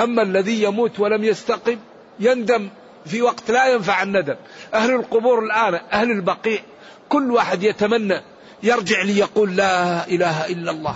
أما 0.00 0.22
الذي 0.22 0.62
يموت 0.62 1.00
ولم 1.00 1.24
يستقم 1.24 1.78
يندم. 2.20 2.68
في 3.06 3.22
وقت 3.22 3.50
لا 3.50 3.66
ينفع 3.66 4.02
الندم. 4.02 4.36
أهل 4.74 4.90
القبور 4.90 5.44
الآن 5.44 5.80
أهل 5.92 6.10
البقيع 6.10 6.60
كل 7.08 7.30
واحد 7.30 7.62
يتمنى 7.62 8.22
يرجع 8.62 9.02
ليقول 9.02 9.56
لا 9.56 10.06
إله 10.08 10.46
إلا 10.46 10.70
الله. 10.70 10.94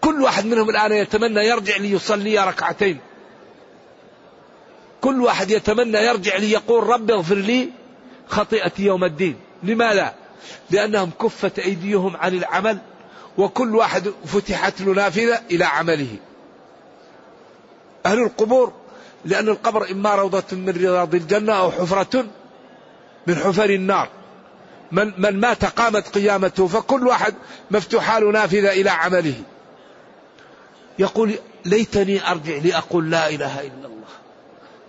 كل 0.00 0.22
واحد 0.22 0.46
منهم 0.46 0.70
الآن 0.70 0.92
يتمنى 0.92 1.40
يرجع 1.40 1.76
ليصلي 1.76 2.38
ركعتين. 2.38 3.00
كل 5.00 5.22
واحد 5.22 5.50
يتمنى 5.50 5.98
يرجع 5.98 6.36
ليقول 6.36 6.86
رب 6.86 7.10
اغفر 7.10 7.34
لي 7.34 7.68
خطيئتي 8.26 8.82
يوم 8.82 9.04
الدين. 9.04 9.36
لماذا 9.62 10.14
لأنهم 10.70 11.10
كفت 11.20 11.58
أيديهم 11.58 12.16
عن 12.16 12.34
العمل 12.34 12.78
وكل 13.38 13.76
واحد 13.76 14.12
فتحت 14.26 14.80
له 14.80 14.92
نافذة 14.92 15.40
إلى 15.50 15.64
عمله. 15.64 16.16
أهل 18.06 18.18
القبور 18.18 18.72
لأن 19.24 19.48
القبر 19.48 19.90
إما 19.90 20.14
روضة 20.14 20.44
من 20.52 20.70
رياض 20.70 21.14
الجنة 21.14 21.52
أو 21.52 21.70
حفرة 21.70 22.24
من 23.26 23.34
حفر 23.34 23.70
النار. 23.70 24.08
من, 24.92 25.12
من 25.18 25.40
مات 25.40 25.64
قامت 25.64 26.08
قيامته 26.08 26.66
فكل 26.66 27.06
واحد 27.06 27.34
مفتوحة 27.70 28.18
له 28.18 28.30
نافذة 28.30 28.72
إلى 28.72 28.90
عمله. 28.90 29.34
يقول 30.98 31.34
ليتني 31.64 32.30
أرجع 32.30 32.56
لأقول 32.56 33.10
لا 33.10 33.28
إله 33.28 33.60
إلا 33.60 33.86
الله. 33.86 34.08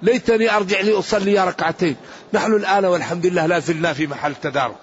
ليتني 0.01 0.55
أرجع 0.55 0.81
لأصلي 0.81 1.39
ركعتين. 1.47 1.95
نحن 2.33 2.53
الآن 2.53 2.85
والحمد 2.85 3.25
لله 3.25 3.45
لا 3.45 3.59
زلنا 3.59 3.93
في 3.93 4.07
محل 4.07 4.35
تدارك. 4.35 4.75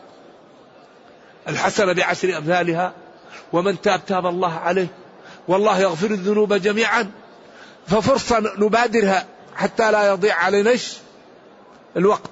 الحسنة 1.49 1.92
بعشر 1.92 2.38
أمثالها 2.38 2.92
ومن 3.52 3.80
تاب 3.80 4.07
تاب 4.07 4.26
الله 4.26 4.54
عليه 4.54 4.87
والله 5.49 5.78
يغفر 5.78 6.11
الذنوب 6.11 6.54
جميعا. 6.54 7.11
ففرصة 7.87 8.40
نبادرها. 8.59 9.26
حتى 9.57 9.92
لا 9.92 10.09
يضيع 10.09 10.37
علينا 10.37 10.75
الوقت. 11.97 12.30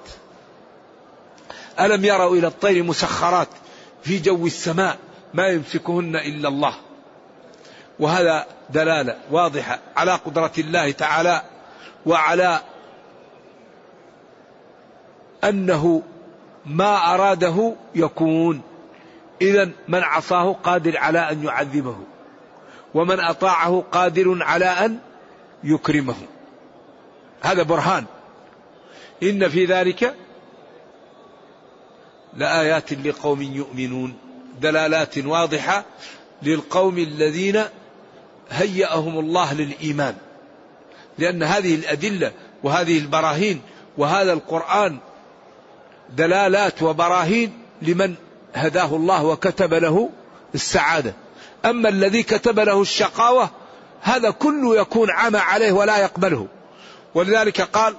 ألم 1.81 2.05
يروا 2.05 2.37
إلى 2.37 2.47
الطير 2.47 2.83
مسخرات 2.83 3.49
في 4.03 4.19
جو 4.19 4.47
السماء 4.47 4.97
ما 5.35 5.47
يمسكهن 5.47 6.17
إلا 6.17 6.49
الله؟ 6.49 6.75
وهذا 7.99 8.47
دلالة 8.71 9.17
واضحة 9.31 9.79
على 9.97 10.13
قدرة 10.13 10.53
الله 10.59 10.91
تعالى 10.91 11.43
وعلى 12.07 12.61
أنه 15.45 16.03
ما 16.67 17.15
أراده 17.15 17.75
يكون. 17.95 18.63
إذا 19.43 19.71
من 19.89 20.03
عصاه 20.03 20.53
قادر 20.53 20.99
على 20.99 21.19
أن 21.19 21.45
يعذبه 21.45 21.97
ومن 22.95 23.21
أطاعه 23.21 23.85
قادر 23.93 24.43
على 24.43 24.65
أن 24.65 24.99
يكرمه. 25.65 26.17
هذا 27.41 27.63
برهان. 27.63 28.05
إن 29.23 29.49
في 29.49 29.65
ذلك 29.65 30.15
لآيات 32.37 32.93
لقوم 32.93 33.43
يؤمنون. 33.43 34.15
دلالات 34.61 35.19
واضحة 35.19 35.85
للقوم 36.43 36.99
الذين 36.99 37.65
هيأهم 38.51 39.19
الله 39.19 39.55
للإيمان. 39.55 40.15
لأن 41.19 41.43
هذه 41.43 41.75
الأدلة 41.75 42.33
وهذه 42.63 42.99
البراهين 42.99 43.61
وهذا 43.99 44.33
القرآن 44.33 44.99
دلالات 46.17 46.83
وبراهين 46.83 47.53
لمن 47.83 48.15
هداه 48.55 48.97
الله 48.97 49.25
وكتب 49.25 49.75
له 49.75 50.11
السعادة. 50.55 51.15
أما 51.65 51.89
الذي 51.89 52.23
كتب 52.23 52.61
له 52.61 52.83
الشقاوة 52.83 53.51
هذا 54.01 54.31
كله 54.31 54.81
يكون 54.81 55.11
عمى 55.11 55.39
عليه 55.39 55.73
ولا 55.73 55.99
يقبله. 55.99 56.47
ولذلك 57.15 57.61
قال 57.61 57.95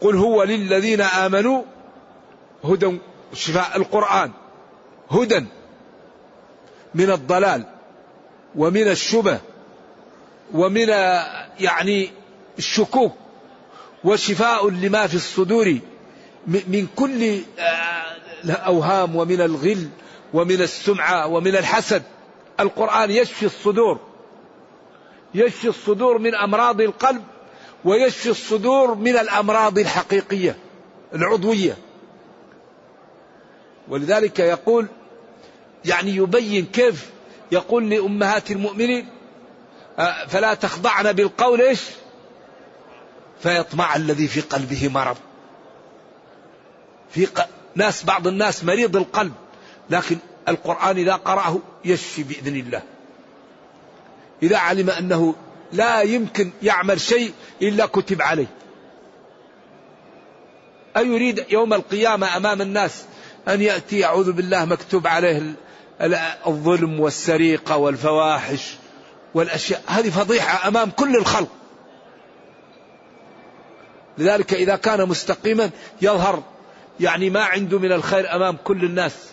قل 0.00 0.16
هو 0.16 0.42
للذين 0.42 1.00
آمنوا 1.00 1.62
هدى 2.64 2.98
شفاء 3.34 3.76
القرآن 3.76 4.30
هدى 5.10 5.44
من 6.94 7.10
الضلال 7.10 7.64
ومن 8.56 8.88
الشبه 8.88 9.40
ومن 10.54 10.88
يعني 11.60 12.10
الشكوك 12.58 13.12
وشفاء 14.04 14.70
لما 14.70 15.06
في 15.06 15.14
الصدور 15.14 15.78
من 16.46 16.86
كل 16.96 17.40
الأوهام 18.44 19.16
ومن 19.16 19.40
الغل 19.40 19.88
ومن 20.34 20.62
السمعة 20.62 21.26
ومن 21.26 21.56
الحسد. 21.56 22.02
القرآن 22.60 23.10
يشفي 23.10 23.46
الصدور 23.46 24.00
يشفي 25.34 25.68
الصدور 25.68 26.18
من 26.18 26.34
أمراض 26.34 26.80
القلب 26.80 27.22
ويشفي 27.84 28.30
الصدور 28.30 28.94
من 28.94 29.16
الأمراض 29.16 29.78
الحقيقية 29.78 30.56
العضوية. 31.14 31.76
ولذلك 33.88 34.38
يقول 34.38 34.86
يعني 35.84 36.16
يبين 36.16 36.66
كيف 36.66 37.10
يقول 37.52 37.90
لأمهات 37.90 38.50
المؤمنين 38.50 39.08
آه، 39.98 40.26
فلا 40.26 40.54
تخضعن 40.54 41.12
بالقول 41.12 41.60
إيش؟ 41.60 41.80
فيطمع 43.42 43.96
الذي 43.96 44.28
في 44.28 44.40
قلبه 44.40 44.88
مرض. 44.88 45.16
في. 47.10 47.28
ناس 47.74 48.04
بعض 48.04 48.26
الناس 48.26 48.64
مريض 48.64 48.96
القلب 48.96 49.32
لكن 49.90 50.18
القرآن 50.48 50.96
إذا 50.96 51.14
قرأه 51.14 51.58
يشفي 51.84 52.22
بإذن 52.22 52.56
الله. 52.56 52.82
إذا 54.42 54.56
علم 54.56 54.90
أنه 54.90 55.34
لا 55.72 56.02
يمكن 56.02 56.50
يعمل 56.62 57.00
شيء 57.00 57.32
إلا 57.62 57.86
كتب 57.86 58.22
عليه. 58.22 58.46
أيريد 60.96 61.44
يوم 61.50 61.74
القيامة 61.74 62.36
أمام 62.36 62.62
الناس 62.62 63.04
أن 63.48 63.62
يأتي؟ 63.62 64.04
أعوذ 64.04 64.32
بالله 64.32 64.64
مكتوب 64.64 65.06
عليه 65.06 65.42
الظلم 66.46 67.00
والسرقة 67.00 67.76
والفواحش 67.76 68.74
والأشياء. 69.34 69.82
هذه 69.86 70.10
فضيحة 70.10 70.68
أمام 70.68 70.90
كل 70.90 71.16
الخلق. 71.16 71.48
لذلك 74.18 74.54
إذا 74.54 74.76
كان 74.76 75.08
مستقيما 75.08 75.70
يظهر 76.02 76.42
يعني 77.00 77.30
ما 77.30 77.44
عنده 77.44 77.78
من 77.78 77.92
الخير 77.92 78.34
أمام 78.34 78.56
كل 78.64 78.84
الناس. 78.84 79.32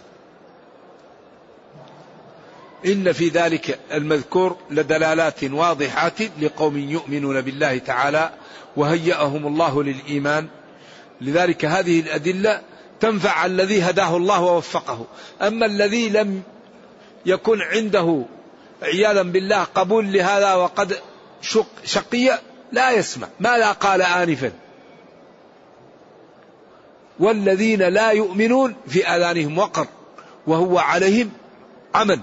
إن 2.85 3.11
في 3.11 3.29
ذلك 3.29 3.79
المذكور 3.93 4.57
لدلالات 4.71 5.43
واضحات 5.43 6.21
لقوم 6.41 6.77
يؤمنون 6.77 7.41
بالله 7.41 7.77
تعالى 7.77 8.31
وهيأهم 8.75 9.47
الله 9.47 9.83
للإيمان. 9.83 10.47
لذلك 11.21 11.65
هذه 11.65 11.99
الأدلة 11.99 12.61
تنفع 12.99 13.45
الذي 13.45 13.81
هداه 13.81 14.17
الله 14.17 14.41
ووفقه. 14.41 15.05
أما 15.41 15.65
الذي 15.65 16.09
لم 16.09 16.43
يكن 17.25 17.61
عنده 17.61 18.25
عياذا 18.81 19.21
بالله 19.21 19.63
قبول 19.63 20.13
لهذا 20.13 20.53
وقد 20.53 20.99
شق 21.41 21.67
شقي 21.83 22.39
لا 22.71 22.91
يسمع. 22.91 23.27
ماذا 23.39 23.71
قال 23.71 24.01
آنفا. 24.01 24.51
والذين 27.19 27.81
لا 27.81 28.11
يؤمنون 28.11 28.75
في 28.87 29.07
آذانهم 29.07 29.57
وقر 29.57 29.87
وهو 30.47 30.77
عليهم 30.77 31.31
عمل. 31.95 32.19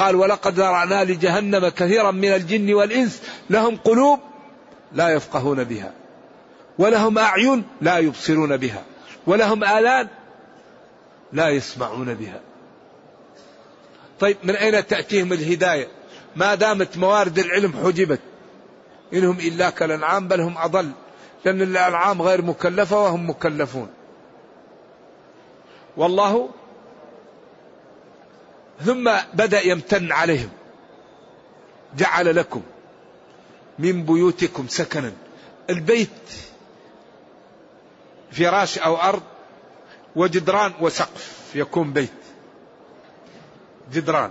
قال 0.00 0.16
ولقد 0.16 0.54
ذرعنا 0.54 1.04
لجهنم 1.04 1.68
كثيرا 1.68 2.10
من 2.10 2.28
الجن 2.28 2.74
والإنس 2.74 3.22
لهم 3.50 3.76
قلوب 3.76 4.20
لا 4.92 5.08
يفقهون 5.08 5.64
بها 5.64 5.92
ولهم 6.78 7.18
أعين 7.18 7.64
لا 7.80 7.98
يبصرون 7.98 8.56
بها 8.56 8.84
ولهم 9.26 9.64
آلان 9.64 10.08
لا 11.32 11.48
يسمعون 11.48 12.14
بها. 12.14 12.40
طيب 14.20 14.36
من 14.44 14.56
أين 14.56 14.86
تأتيهم 14.86 15.32
الهداية؟ 15.32 15.88
ما 16.36 16.54
دامت 16.54 16.96
موارد 16.96 17.38
العلم 17.38 17.72
حجبت 17.84 18.20
إنهم 19.12 19.38
إلا 19.38 19.70
كالأنعام 19.70 20.28
بل 20.28 20.40
هم 20.40 20.58
أضل 20.58 20.90
لأن 21.44 21.62
الأنعام 21.62 22.22
غير 22.22 22.42
مكلفة 22.42 23.02
وهم 23.04 23.30
مكلفون. 23.30 23.88
والله 25.96 26.48
ثم 28.84 29.10
بدأ 29.34 29.60
يمتن 29.66 30.12
عليهم. 30.12 30.50
جعل 31.96 32.36
لكم 32.36 32.62
من 33.78 34.04
بيوتكم 34.04 34.68
سكنا. 34.68 35.12
البيت 35.70 36.08
فراش 38.32 38.78
أو 38.78 38.96
أرض 38.96 39.22
وجدران 40.16 40.72
وسقف. 40.80 41.52
يكون 41.54 41.92
بيت. 41.92 42.10
جدران 43.92 44.30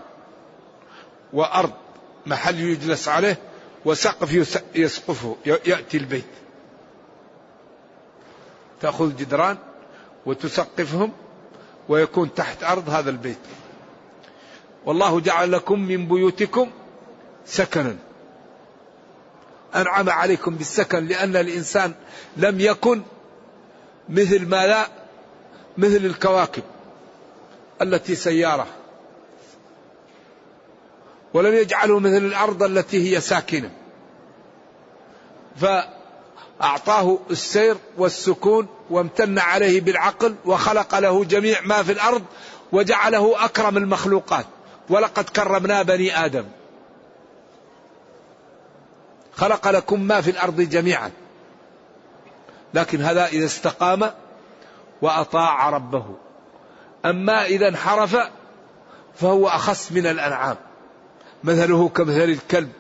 وأرض. 1.34 1.74
محل 2.26 2.60
يجلس 2.60 3.08
عليه 3.08 3.38
وسقف 3.86 4.62
يسقفه 4.76 5.36
يأتي 5.46 5.98
البيت. 5.98 6.26
تأخذ 8.82 9.16
جدران 9.16 9.58
وتسقفهم 10.26 11.12
ويكون 11.90 12.34
تحت 12.34 12.64
أرض 12.64 12.90
هذا 12.90 13.10
البيت. 13.10 13.38
والله 14.86 15.20
جعل 15.20 15.52
لكم 15.52 15.80
من 15.80 16.08
بيوتكم 16.08 16.70
سكنا. 17.46 17.96
أنعم 19.76 20.10
عليكم 20.10 20.56
بالسكن 20.56 21.08
لأن 21.08 21.36
الإنسان 21.36 21.94
لم 22.38 22.60
يكن 22.60 23.02
مثل 24.10 24.48
ما 24.48 24.68
لا 24.68 24.88
مثل 25.78 26.06
الكواكب 26.06 26.64
التي 27.82 28.16
سيارة. 28.16 28.68
ولم 31.34 31.54
يجعله 31.54 32.00
مثل 32.00 32.18
الأرض 32.18 32.64
التي 32.64 33.16
هي 33.16 33.22
ساكنة. 33.22 33.72
فأعطاه 35.56 37.20
السير 37.32 37.78
والسكون 37.98 38.68
وامتن 38.90 39.40
عليه 39.40 39.82
بالعقل 39.82 40.36
وخلق 40.46 41.00
له 41.00 41.24
جميع 41.24 41.62
ما 41.62 41.84
في 41.84 41.92
الأرض 41.92 42.24
وجعله 42.72 43.46
أكرم 43.46 43.78
المخلوقات. 43.78 44.46
ولقد 44.90 45.30
كرمنا 45.30 45.82
بني 45.82 46.26
آدم. 46.26 46.46
خلق 49.36 49.68
لكم 49.68 50.02
ما 50.02 50.22
في 50.22 50.32
الأرض 50.32 50.62
جميعا. 50.62 51.12
لكن 52.74 53.02
هذا 53.02 53.26
إذا 53.26 53.46
استقام 53.46 54.12
وأطاع 55.02 55.70
ربه. 55.70 56.06
أما 57.06 57.46
إذا 57.46 57.68
انحرف 57.68 58.18
فهو 59.16 59.48
أخص 59.48 59.92
من 59.92 60.08
الأنعام. 60.08 60.58
مثله 61.44 61.90
كمثل 61.90 62.24
الكلب. 62.24 62.72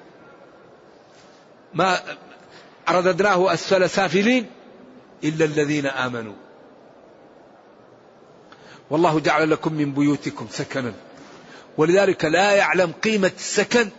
ما 1.73 1.99
رددناه 2.89 3.53
أسفل 3.53 3.89
سافلين 3.89 4.49
إلا 5.23 5.45
الذين 5.45 5.85
آمنوا. 5.85 6.35
والله 8.89 9.19
جعل 9.19 9.49
لكم 9.49 9.73
من 9.73 9.91
بيوتكم 9.91 10.47
سكنا. 10.51 10.93
ولذلك 11.77 12.25
لا 12.25 12.51
يعلم 12.51 12.91
قيمة 12.91 13.31
السكن 13.37 13.89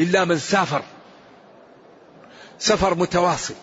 إلا 0.00 0.24
من 0.24 0.38
سافر. 0.38 0.82
سفر 2.58 2.94
متواصل. 2.94 3.54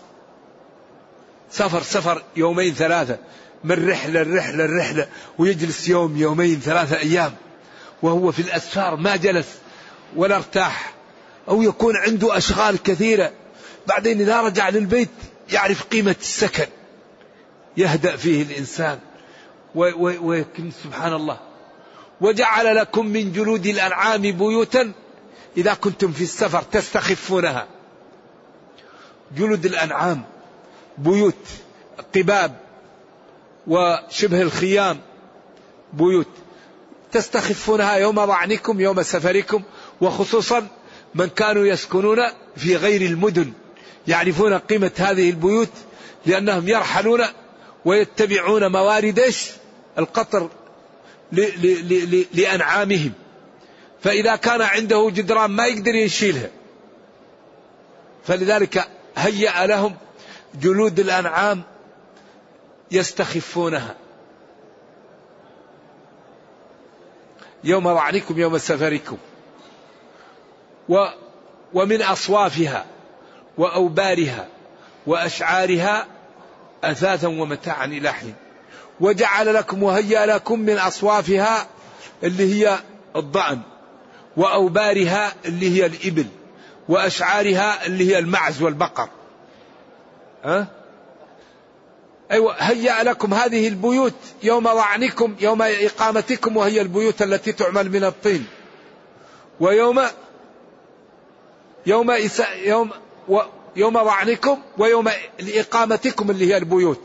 سفر 1.52 1.82
سفر 1.82 2.24
يومين 2.36 2.74
ثلاثة. 2.74 3.18
من 3.64 3.90
رحلة 3.90 4.24
لرحلة 4.24 4.66
لرحلة 4.66 5.08
ويجلس 5.38 5.90
يوم 5.90 6.18
يومين 6.18 6.60
ثلاثة 6.60 6.98
أيام. 6.98 7.34
وهو 8.02 8.32
في 8.32 8.42
الأسفار 8.42 8.96
ما 8.96 9.16
جلس 9.16 9.48
ولا 10.16 10.36
ارتاح. 10.36 10.94
أو 11.50 11.62
يكون 11.62 11.98
عنده 11.98 12.38
أشغال 12.38 12.84
كثيرة. 12.84 13.32
بعدين 13.88 14.22
إذا 14.22 14.42
رجع 14.42 14.70
للبيت 14.70 15.10
يعرف 15.52 15.84
قيمة 15.84 16.16
السكن. 16.22 16.68
يهدأ 17.78 18.16
فيه 18.16 18.42
الإنسان. 18.42 19.00
ويكن 19.76 20.72
سبحان 20.84 21.14
الله. 21.14 21.47
وجعل 22.22 22.76
لكم 22.76 23.06
من 23.06 23.34
جلود 23.34 23.66
الأنعام 23.66 24.22
بيوتا 24.22 24.92
إذا 25.58 25.74
كنتم 25.74 26.12
في 26.12 26.24
السفر 26.24 26.62
تستخفونها. 26.62 27.68
جلود 29.38 29.66
الأنعام 29.66 30.24
بيوت 30.98 31.48
قباب 32.16 32.56
وشبه 33.68 34.42
الخيام 34.42 35.00
بيوت 35.94 36.28
تستخفونها 37.12 37.96
يوم 37.96 38.26
ضعنكم 38.26 38.82
يوم 38.82 39.02
سفركم 39.02 39.64
وخصوصا 40.02 40.68
من 41.16 41.28
كانوا 41.28 41.66
يسكنون 41.66 42.24
في 42.58 42.76
غير 42.76 43.02
المدن 43.02 43.54
يعرفون 44.08 44.54
قيمة 44.54 44.92
هذه 44.98 45.30
البيوت 45.30 45.70
لأنهم 46.26 46.68
يرحلون 46.68 47.24
ويتبعون 47.86 48.72
موارد 48.72 49.34
القطر 49.98 50.50
لأنعامهم. 52.34 53.14
فإذا 54.02 54.36
كان 54.36 54.62
عنده 54.62 55.10
جدران 55.14 55.52
ما 55.52 55.66
يقدر 55.66 55.96
يشيلها. 55.96 56.50
فلذلك 58.24 58.88
هيأ 59.18 59.68
لهم 59.68 59.96
جلود 60.56 61.00
الأنعام 61.00 61.64
يستخفونها. 62.92 63.96
يوم 67.64 67.94
ضعنكم 67.94 68.40
يوم 68.40 68.58
سفركم. 68.58 69.18
و 70.90 71.06
ومن 71.74 72.02
أصوافها 72.02 72.86
وأوبارها 73.58 74.48
وأشعارها 75.08 76.08
أثاثا 76.84 77.28
ومتاعا 77.28 77.86
إلى 77.86 78.14
حين. 78.14 78.36
وجعل 79.00 79.54
لكم 79.54 79.84
وهيأ 79.84 80.26
لكم 80.26 80.60
من 80.60 80.78
أصوافها 80.78 81.68
اللي 82.24 82.54
هي 82.54 82.80
الضأن 83.16 83.62
وأوبارها 84.38 85.34
اللي 85.46 85.78
هي 85.78 85.86
الإبل 85.86 86.26
وأشعارها 86.90 87.86
اللي 87.86 88.12
هي 88.12 88.20
المعز 88.20 88.62
والبقر. 88.62 89.10
ها؟ 90.44 90.68
أيوة 92.32 92.56
هيأ 92.58 93.04
لكم 93.04 93.34
هذه 93.34 93.68
البيوت 93.68 94.14
يوم 94.44 94.64
ضعنكم 94.64 95.36
يوم 95.40 95.62
إقامتكم 95.62 96.58
وهي 96.58 96.82
البيوت 96.82 97.22
التي 97.22 97.52
تعمل 97.52 97.92
من 97.92 98.04
الطين. 98.04 98.46
ويوم 99.60 100.02
يوم 101.86 102.12
يوم 102.64 102.92
يوم 103.76 103.94
ضعنكم 104.04 104.60
ويوم 104.78 105.10
إقامتكم 105.40 106.32
اللي 106.32 106.54
هي 106.54 106.58
البيوت. 106.58 107.02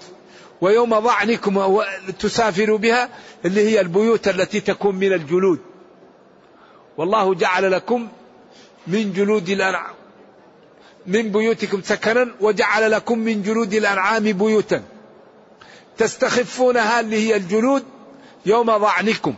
ويوم 0.63 0.99
ضعنكم 0.99 1.83
تسافروا 2.19 2.79
بها 2.79 3.09
اللي 3.45 3.61
هي 3.69 3.81
البيوت 3.81 4.29
التي 4.29 4.61
تكون 4.61 4.95
من 4.95 5.13
الجلود. 5.13 5.59
والله 6.97 7.35
جعل 7.35 7.73
لكم 7.73 8.09
من 8.87 9.13
جلود 9.13 9.49
الأنعام 9.49 9.95
من 11.07 11.33
بيوتكم 11.33 11.83
سكنا 11.83 12.29
وجعل 12.41 12.91
لكم 12.91 13.19
من 13.19 13.43
جلود 13.43 13.75
الأنعام 13.75 14.23
بيوتا. 14.23 14.83
تستخفونها 15.99 17.01
اللي 17.01 17.17
هي 17.17 17.37
الجلود 17.37 17.85
يوم 18.47 18.77
ضعنكم. 18.77 19.35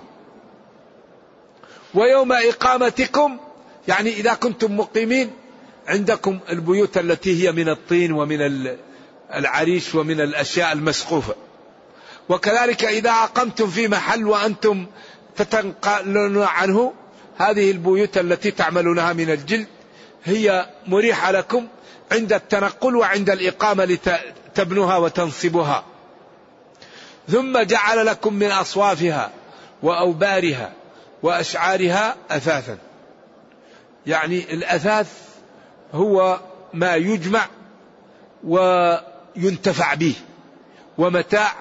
ويوم 1.95 2.33
إقامتكم 2.33 3.39
يعني 3.89 4.11
إذا 4.11 4.35
كنتم 4.35 4.77
مقيمين 4.77 5.31
عندكم 5.87 6.39
البيوت 6.51 6.99
التي 6.99 7.45
هي 7.45 7.53
من 7.53 7.69
الطين 7.69 8.13
ومن 8.13 8.43
العريش 9.35 9.95
ومن 9.95 10.21
الأشياء 10.21 10.73
المسقوفة. 10.73 11.35
وكذلك 12.29 12.85
إذا 12.85 13.11
أقمتم 13.11 13.67
في 13.71 13.89
محل 13.89 14.27
وأنتم 14.27 14.87
تتنقلون 15.37 16.43
عنه 16.43 16.93
هذه 17.39 17.71
البيوت 17.71 18.19
التي 18.19 18.51
تعملونها 18.51 19.13
من 19.13 19.31
الجلد 19.31 19.67
هي 20.25 20.67
مريحة 20.87 21.31
لكم 21.31 21.67
عند 22.13 22.33
التنقل 22.33 22.97
وعند 22.97 23.31
الإقامة 23.31 23.85
لتبنوها 23.85 24.97
وتنصبها. 24.97 25.85
ثم 27.29 27.63
جعل 27.63 28.07
لكم 28.07 28.35
من 28.35 28.51
أصوافها 28.51 29.31
وأوبارها 29.83 30.73
وأشعارها 31.23 32.17
أثاثا. 32.31 32.79
يعني 34.07 34.55
الأثاث 34.55 35.13
هو 35.95 36.41
ما 36.75 36.95
يجمع 36.95 37.47
وينتفع 39.37 39.95
به. 39.95 40.15
ومتاع 40.99 41.53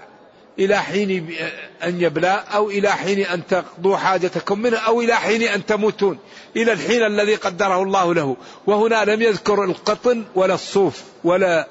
إلى 0.60 0.82
حين 0.82 1.36
أن 1.84 2.02
يبلى 2.02 2.44
أو 2.54 2.70
إلى 2.70 2.92
حين 2.92 3.20
أن 3.26 3.48
تقضوا 3.48 3.98
حاجتكم 3.98 4.60
منه 4.60 4.78
أو 4.78 5.02
إلى 5.02 5.16
حين 5.16 5.42
أن 5.42 5.66
تموتون. 5.66 6.18
إلى 6.56 6.72
الحين 6.72 7.04
الذي 7.04 7.36
قدره 7.36 7.84
الله 7.84 8.14
له. 8.14 8.38
وهنا 8.68 9.06
لم 9.06 9.22
يذكر 9.22 9.64
القطن 9.64 10.24
ولا 10.36 10.54
الصوف 10.54 11.04
ولا 11.24 11.68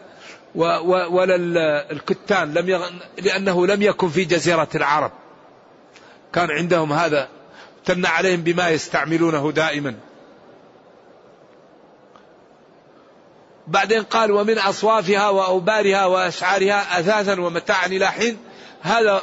ولا 0.55 1.37
الكتان. 1.93 2.55
لم 2.55 2.69
يغ... 2.69 2.91
لأنه 3.19 3.67
لم 3.67 3.83
يكن 3.83 4.09
في 4.09 4.25
جزيرة 4.25 4.69
العرب. 4.75 5.13
كان 6.33 6.51
عندهم 6.51 6.93
هذا. 6.93 7.29
تمنع 7.85 8.09
عليهم 8.09 8.41
بما 8.41 8.69
يستعملونه 8.71 9.53
دائما. 9.53 9.95
بعدين 13.67 14.03
قال 14.03 14.31
ومن 14.31 14.59
أصوافها 14.59 15.29
وأوبارها 15.29 16.07
وأشعارها 16.07 17.01
أثاثا 17.01 17.41
ومتاعا 17.41 17.87
إلى 17.87 18.11
حين. 18.11 18.39
هذا 18.81 19.23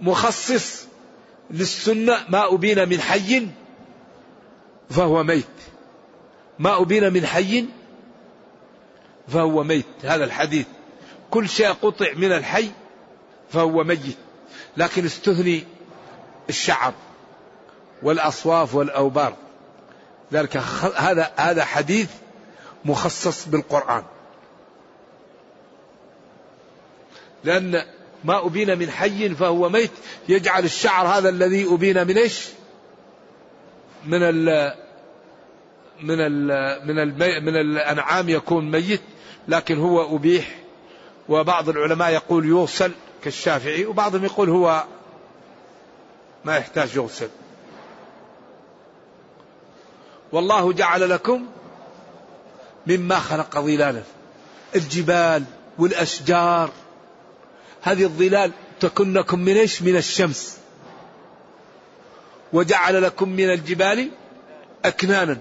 مخصص 0.00 0.86
للسنة 1.50 2.24
ما 2.28 2.54
أبين 2.54 2.88
من 2.88 3.00
حي 3.00 3.48
فهو 4.90 5.22
ميت. 5.22 5.46
ما 6.58 6.82
أبين 6.82 7.12
من 7.12 7.26
حي 7.26 7.66
فهو 9.28 9.64
ميت. 9.64 9.86
هذا 10.02 10.24
الحديث. 10.24 10.66
كل 11.30 11.48
شيء 11.48 11.72
قطع 11.72 12.12
من 12.16 12.32
الحي 12.32 12.70
فهو 13.50 13.84
ميت. 13.84 14.16
لكن 14.76 15.04
استثني 15.04 15.64
الشعر 16.48 16.92
والأصواف 18.02 18.74
والأوبار. 18.74 19.36
ذلك 20.32 20.56
هذا 20.96 21.32
هذا 21.36 21.64
حديث 21.64 22.08
مخصص 22.84 23.48
بالقرآن. 23.48 24.02
لأن 27.44 27.84
ما 28.24 28.46
أبين 28.46 28.78
من 28.78 28.90
حي 28.90 29.28
فهو 29.28 29.68
ميت 29.68 29.90
يجعل 30.28 30.64
الشعر 30.64 31.06
هذا 31.06 31.28
الذي 31.28 31.74
أبين 31.74 32.06
من 32.06 32.18
إيش؟ 32.18 32.48
من 34.06 34.22
ال 34.22 34.74
من 36.02 36.20
ال 36.20 36.46
من 36.86 36.98
ال 36.98 37.44
من 37.44 37.56
الأنعام 37.56 38.28
يكون 38.28 38.70
ميت 38.70 39.00
لكن 39.48 39.78
هو 39.78 40.16
أبيح. 40.16 40.66
وبعض 41.28 41.68
العلماء 41.68 42.12
يقول 42.12 42.44
يوصل 42.46 42.92
كالشافعي 43.24 43.86
وبعضهم 43.86 44.24
يقول 44.24 44.50
هو 44.50 44.84
ما 46.44 46.56
يحتاج 46.56 46.96
يغسل 46.96 47.28
والله 50.32 50.72
جعل 50.72 51.10
لكم 51.10 51.46
مما 52.86 53.18
خلق 53.18 53.58
ظلالا. 53.58 54.02
الجبال 54.76 55.44
والأشجار. 55.78 56.70
هذه 57.82 58.04
الظلال 58.04 58.52
تكون 58.80 59.18
لكم 59.18 59.38
من 59.38 59.56
إيش؟ 59.56 59.82
من 59.82 59.96
الشمس. 59.96 60.56
وجعل 62.52 63.02
لكم 63.02 63.28
من 63.28 63.50
الجبال 63.50 64.10
أكنانا. 64.84 65.38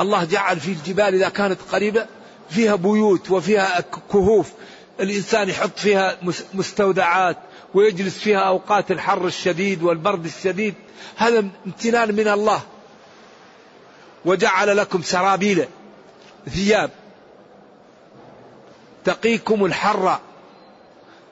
الله 0.00 0.24
جعل 0.24 0.60
في 0.60 0.72
الجبال 0.72 1.14
إذا 1.14 1.28
كانت 1.28 1.58
قريبة 1.72 2.06
فيها 2.50 2.74
بيوت 2.74 3.30
وفيها 3.30 3.80
كهوف. 4.12 4.52
الإنسان 5.00 5.48
يحط 5.48 5.78
فيها 5.78 6.16
مستودعات 6.54 7.36
ويجلس 7.74 8.18
فيها 8.18 8.38
أوقات 8.38 8.90
الحر 8.90 9.26
الشديد 9.26 9.82
والبرد 9.82 10.24
الشديد. 10.24 10.74
هذا 11.16 11.44
امتنان 11.66 12.14
من 12.14 12.28
الله. 12.28 12.62
وجعل 14.24 14.76
لكم 14.76 15.02
سرابيل. 15.02 15.66
ثياب. 16.48 16.90
تقيكم 19.04 19.64
الحر. 19.64 20.18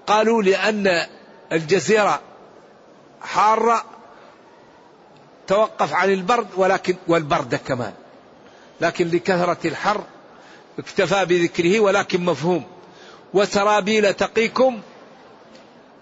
قالوا 0.07 0.43
لأن 0.43 1.07
الجزيرة 1.53 2.21
حارة. 3.23 3.85
توقف 5.47 5.95
عن 5.95 6.13
البرد 6.13 6.47
ولكن 6.57 6.97
والبرد 7.09 7.55
كمان. 7.55 7.93
لكن 8.81 9.09
لكثرة 9.09 9.59
الحر 9.65 10.05
اكتفى 10.79 11.25
بذكره 11.25 11.81
ولكن 11.81 12.25
مفهوم. 12.25 12.65
وسرابيل 13.35 14.15
تقيكم 14.15 14.81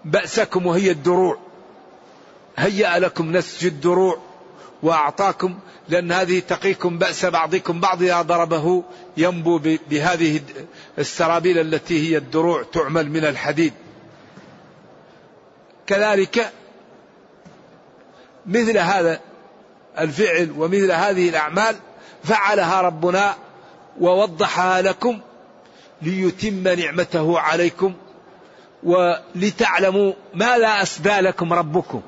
بأسكم 0.05 0.65
وهي 0.65 0.91
الدروع. 0.91 1.37
هيأ 2.57 2.99
لكم 2.99 3.31
نسج 3.37 3.65
الدروع. 3.65 4.30
وأعطاكم 4.83 5.59
لأن 5.89 6.11
هذه 6.11 6.39
تقيكم 6.39 6.97
بأس 6.97 7.25
بعضكم 7.25 7.79
بعض 7.79 8.03
إذا 8.03 8.21
ضربه 8.21 8.83
ينبو 9.17 9.59
بهذه 9.89 10.41
السرابيل 10.99 11.59
التي 11.59 12.09
هي 12.09 12.17
الدروع 12.17 12.63
تعمل 12.73 13.09
من 13.11 13.25
الحديد. 13.25 13.73
كذلك 15.87 16.51
مثل 18.45 18.77
هذا 18.77 19.19
الفعل 19.99 20.51
ومثل 20.57 20.91
هذه 20.91 21.29
الأعمال 21.29 21.75
فعلها 22.23 22.81
ربنا 22.81 23.35
ووضحها 23.99 24.81
لكم 24.81 25.19
ليتم 26.01 26.67
نعمته 26.67 27.39
عليكم 27.39 27.93
ولتعلموا 28.83 30.13
ماذا 30.33 30.67
أسدى 30.67 31.19
لكم 31.19 31.53
ربكم. 31.53 32.01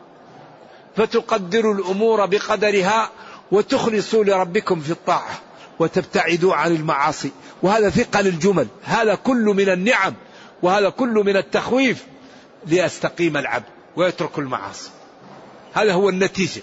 فتقدروا 0.96 1.74
الأمور 1.74 2.26
بقدرها 2.26 3.10
وتخلصوا 3.52 4.24
لربكم 4.24 4.80
في 4.80 4.92
الطاعة 4.92 5.40
وتبتعدوا 5.80 6.56
عن 6.56 6.76
المعاصي. 6.76 7.32
وهذا 7.64 7.90
ثقل 7.90 8.28
الجمل 8.28 8.68
هذا 8.84 9.16
كل 9.16 9.44
من 9.46 9.70
النعم 9.70 10.14
وهذا 10.62 10.90
كل 10.90 11.14
من 11.26 11.38
التخويف 11.38 12.06
ليستقيم 12.68 13.38
العبد 13.38 13.66
ويترك 13.96 14.40
المعاصي. 14.40 14.90
هذا 15.74 15.94
هو 15.94 16.10
النتيجة. 16.10 16.62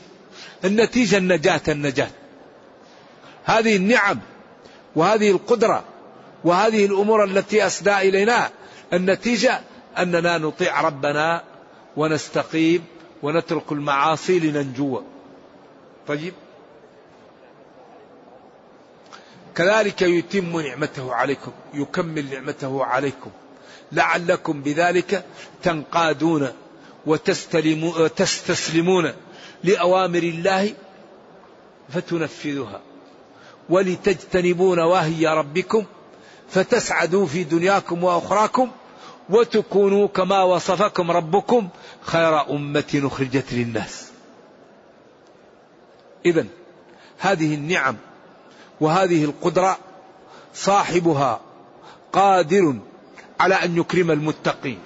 النتيجة 0.64 1.16
النجاة 1.16 1.60
النجاة. 1.68 2.10
هذه 3.44 3.76
النعم 3.76 4.18
وهذه 4.96 5.30
القدرة 5.30 5.84
وهذه 6.44 6.86
الأمور 6.86 7.24
التي 7.24 7.66
أسدى 7.66 7.96
إلينا 7.98 8.50
النتيجة 8.92 9.60
أننا 9.98 10.38
نطيع 10.38 10.80
ربنا 10.80 11.42
ونستقيم 11.96 12.84
ونترك 13.22 13.72
المعاصي 13.72 14.38
لننجو. 14.38 15.02
طيب. 16.08 16.34
كذلك 19.54 20.02
يتم 20.02 20.60
نعمته 20.60 21.14
عليكم 21.14 21.52
يكمل 21.74 22.30
نعمته 22.30 22.84
عليكم. 22.84 23.30
لعلكم 23.92 24.62
بذلك 24.62 25.24
تنقادون 25.62 26.52
وتستسلمون 27.06 29.12
لأوامر 29.64 30.22
الله 30.22 30.74
فتنفذها. 31.88 32.80
ولتجتنبوا 33.68 34.76
نواهي 34.76 35.26
ربكم 35.26 35.84
فتسعدوا 36.50 37.26
في 37.26 37.44
دنياكم 37.44 38.04
وأخراكم 38.04 38.70
وتكونوا 39.30 40.08
كما 40.08 40.42
وصفكم 40.42 41.10
ربكم 41.10 41.68
خير 42.02 42.50
أمة 42.50 43.00
أخرجت 43.04 43.52
للناس. 43.52 44.10
اذا 46.26 46.46
هذه 47.18 47.54
النعم 47.54 47.96
وهذه 48.80 49.24
القدرة 49.24 49.78
صاحبها 50.54 51.40
قادر 52.12 52.76
على 53.40 53.54
أن 53.54 53.76
يكرم 53.76 54.10
المتقين 54.10 54.78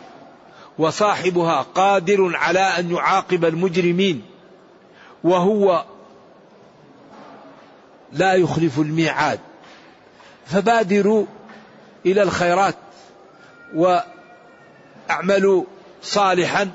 وصاحبها 0.79 1.63
قادر 1.63 2.37
على 2.37 2.61
أن 2.61 2.91
يعاقب 2.91 3.45
المجرمين 3.45 4.23
وهو 5.25 5.85
لا 8.13 8.35
يخلف 8.35 8.79
الميعاد 8.79 9.41
فبادروا 10.47 11.27
إلى 12.07 12.23
الخيرات 12.23 12.77
وأعملوا 13.75 15.65
صالحا 16.03 16.71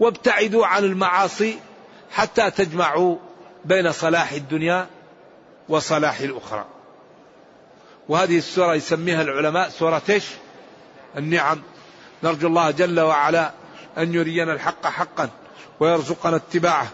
وابتعدوا 0.00 0.66
عن 0.66 0.84
المعاصي 0.84 1.58
حتى 2.10 2.50
تجمعوا 2.50 3.16
بين 3.64 3.92
صلاح 3.92 4.32
الدنيا 4.32 4.86
وصلاح 5.68 6.20
الأخرى. 6.20 6.64
وهذه 8.08 8.38
السورة 8.38 8.74
يسميها 8.74 9.22
العلماء 9.22 9.68
سورة 9.68 10.02
إيش؟ 10.08 10.24
النعم. 11.16 11.62
نرجو 12.22 12.48
الله 12.48 12.70
جل 12.70 13.00
وعلا 13.00 13.50
أن 13.98 14.14
يرينا 14.14 14.52
الحق 14.52 14.86
حقا 14.86 15.28
ويرزقنا 15.80 16.36
اتباعه 16.36 16.88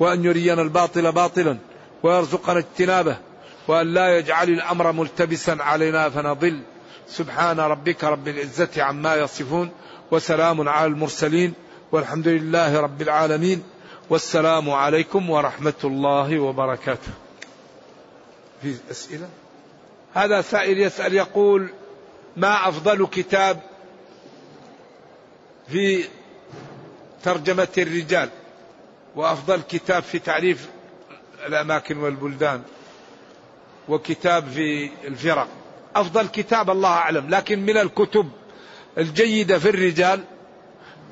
وأن 0.00 0.24
يرينا 0.24 0.62
الباطل 0.62 1.12
باطلا 1.12 1.58
ويرزقنا 2.02 2.58
اجتنابه 2.58 3.16
وأن 3.68 3.94
لا 3.94 4.18
يجعل 4.18 4.48
الأمر 4.48 4.92
ملتبسا 4.92 5.56
علينا 5.60 6.10
فنضل 6.10 6.60
سبحان 7.08 7.60
ربك 7.60 8.04
رب 8.04 8.28
العزة 8.28 8.82
عما 8.82 9.16
يصفون 9.16 9.70
وسلام 10.10 10.68
على 10.68 10.86
المرسلين 10.86 11.54
والحمد 11.92 12.28
لله 12.28 12.80
رب 12.80 13.02
العالمين 13.02 13.62
والسلام 14.10 14.70
عليكم 14.70 15.30
ورحمة 15.30 15.80
الله 15.84 16.38
وبركاته 16.38 17.12
في 18.62 18.76
أسئلة؟ 18.90 19.28
هذا 20.14 20.40
سائل 20.40 20.78
يسأل 20.78 21.14
يقول 21.14 21.68
ما 22.36 22.68
أفضل 22.68 23.06
كتاب 23.06 23.60
في 25.68 26.04
ترجمة 27.22 27.68
الرجال؟ 27.78 28.28
وأفضل 29.16 29.60
كتاب 29.68 30.02
في 30.02 30.18
تعريف 30.18 30.68
الأماكن 31.46 31.98
والبلدان؟ 31.98 32.62
وكتاب 33.88 34.48
في 34.48 34.90
الفرق؟ 35.04 35.48
أفضل 35.96 36.28
كتاب 36.28 36.70
الله 36.70 36.88
أعلم 36.88 37.28
لكن 37.30 37.66
من 37.66 37.76
الكتب 37.76 38.30
الجيدة 38.98 39.58
في 39.58 39.68
الرجال 39.68 40.24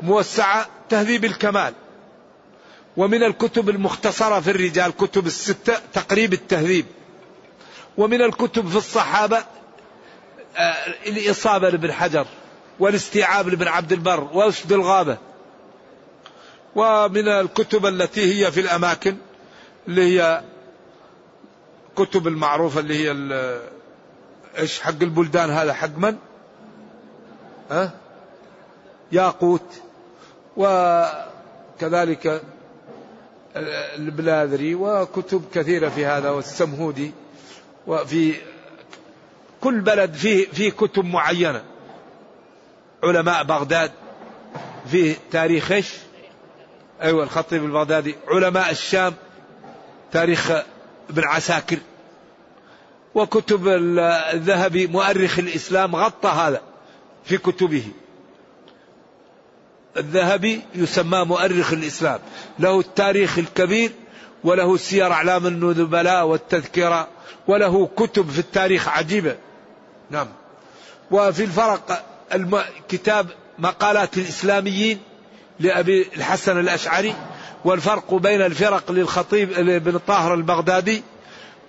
موسعة 0.03 0.67
تهذيب 0.89 1.25
الكمال 1.25 1.75
ومن 2.97 3.23
الكتب 3.23 3.69
المختصرة 3.69 4.41
في 4.41 4.51
الرجال 4.51 4.97
كتب 4.97 5.27
الستة 5.27 5.79
تقريب 5.93 6.33
التهذيب 6.33 6.87
ومن 7.99 8.23
الكتب 8.23 8.69
في 8.69 8.77
الصحابة 8.77 9.45
آه، 10.57 10.77
الإصابة 11.07 11.69
لابن 11.69 11.93
حجر 11.93 12.27
والاستيعاب 12.79 13.49
لابن 13.49 13.69
عبد 13.69 13.93
البر 13.93 14.29
وأسد 14.33 14.73
الغابة 14.73 15.19
ومن 16.77 17.29
الكتب 17.29 17.87
التي 17.87 18.45
هي 18.45 18.53
في 18.53 18.61
الأماكن 18.61 19.17
اللي 19.89 20.03
هي 20.03 20.43
الكتب 21.89 22.27
المعروفة 22.27 22.81
اللي 22.81 22.95
هي 22.95 23.17
إيش 24.59 24.81
حق 24.81 25.03
البلدان 25.03 25.51
هذا 25.51 25.73
حق 25.73 25.99
من؟ 25.99 26.17
ها؟ 27.71 27.91
ياقوت 29.13 29.83
وكذلك 30.57 32.43
البلاذري 33.97 34.75
وكتب 34.75 35.45
كثيرة 35.55 35.89
في 35.89 36.07
هذا 36.07 36.31
والسمهودي 36.31 37.13
وفي 37.87 38.35
كل 39.61 39.81
بلد 39.81 40.15
فيه 40.15 40.47
فيه 40.47 40.71
كتب 40.71 41.05
معينة. 41.05 41.63
علماء 43.05 43.45
بغداد 43.45 43.91
فيه 44.91 45.17
تاريخ 45.33 45.73
إيش؟ 45.73 45.93
أيوه 47.03 47.25
الخطيب 47.25 47.65
البغدادي. 47.65 48.15
علماء 48.29 48.71
الشام 48.71 49.15
تاريخ 50.13 50.51
ابن 51.11 51.25
عساكر. 51.25 51.79
وكتب 53.15 53.69
الذهبي 54.35 54.87
مؤرخ 54.87 55.39
الإسلام 55.39 55.97
غطى 55.97 56.29
هذا 56.29 56.61
في 57.25 57.39
كتبه. 57.39 57.85
الذهبي 59.99 60.61
يسمى 60.75 61.25
مؤرخ 61.25 61.73
الإسلام. 61.73 62.19
له 62.59 62.81
التاريخ 62.81 63.39
الكبير 63.39 63.93
وله 64.45 64.77
سير 64.77 65.13
أعلام 65.13 65.47
النبلاء 65.47 66.27
والتذكرة 66.27 67.09
وله 67.47 67.91
كتب 67.97 68.31
في 68.31 68.39
التاريخ 68.39 68.89
عجيبة. 68.89 69.37
نعم. 70.11 70.29
وفي 71.11 71.45
الفرق 71.45 72.05
الم... 72.35 72.63
كتاب 72.89 73.27
مقالات 73.59 74.19
الإسلاميين 74.19 74.99
لأبي 75.61 76.09
الحسن 76.17 76.61
الأشعري 76.61 77.15
والفرق 77.65 78.15
بين 78.15 78.43
الفرق 78.43 78.93
للخطيب 78.93 79.53
بن 79.85 79.99
طاهر 79.99 80.35
البغدادي 80.35 81.03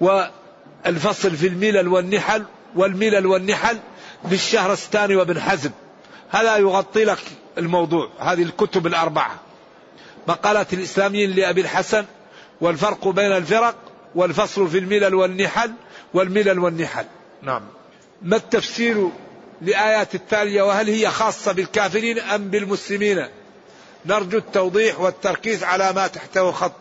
والفصل 0.01 1.35
في 1.35 1.47
الملل 1.47 1.87
والنحل 1.87 2.43
والملل 2.75 3.25
والنحل 3.25 3.77
للشهرستاني 4.31 5.15
وابن 5.15 5.41
حزم. 5.41 5.71
هذا 6.29 6.57
يغطي 6.57 7.03
لك 7.03 7.19
الموضوع 7.57 8.09
هذه 8.19 8.43
الكتب 8.43 8.87
الأربعة. 8.87 9.39
مقالات 10.27 10.73
الإسلاميين 10.73 11.31
لأبي 11.31 11.61
الحسن 11.61 12.05
والفرق 12.61 13.07
بين 13.07 13.31
الفرق 13.31 13.75
والفصل 14.15 14.67
في 14.69 14.77
الملل 14.77 15.15
والنحل 15.15 15.73
والملل 16.13 16.59
والنحل. 16.59 17.05
نعم. 17.41 17.61
ما 18.21 18.35
التفسير 18.35 19.09
لآيات 19.61 20.15
التالية 20.15 20.61
وهل 20.61 20.89
هي 20.89 21.09
خاصة 21.09 21.51
بالكافرين 21.51 22.19
أم 22.19 22.49
بالمسلمين؟ 22.49 23.27
نرجو 24.05 24.37
التوضيح 24.37 24.99
والتركيز 24.99 25.63
على 25.63 25.93
ما 25.93 26.07
تحته 26.07 26.51
خط. 26.51 26.71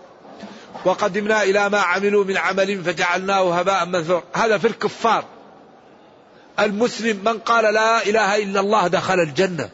وقدمنا 0.84 1.42
إلى 1.42 1.68
ما 1.68 1.78
عملوا 1.78 2.24
من 2.24 2.36
عمل 2.36 2.84
فجعلناه 2.84 3.58
هباء 3.58 3.86
منثورا. 3.86 4.22
هذا 4.34 4.58
في 4.58 4.66
الكفار. 4.66 5.24
المسلم 6.60 7.24
من 7.24 7.38
قال 7.38 7.74
لا 7.74 8.06
إله 8.06 8.36
إلا 8.42 8.60
الله 8.60 8.86
دخل 8.86 9.20
الجنة. 9.20 9.70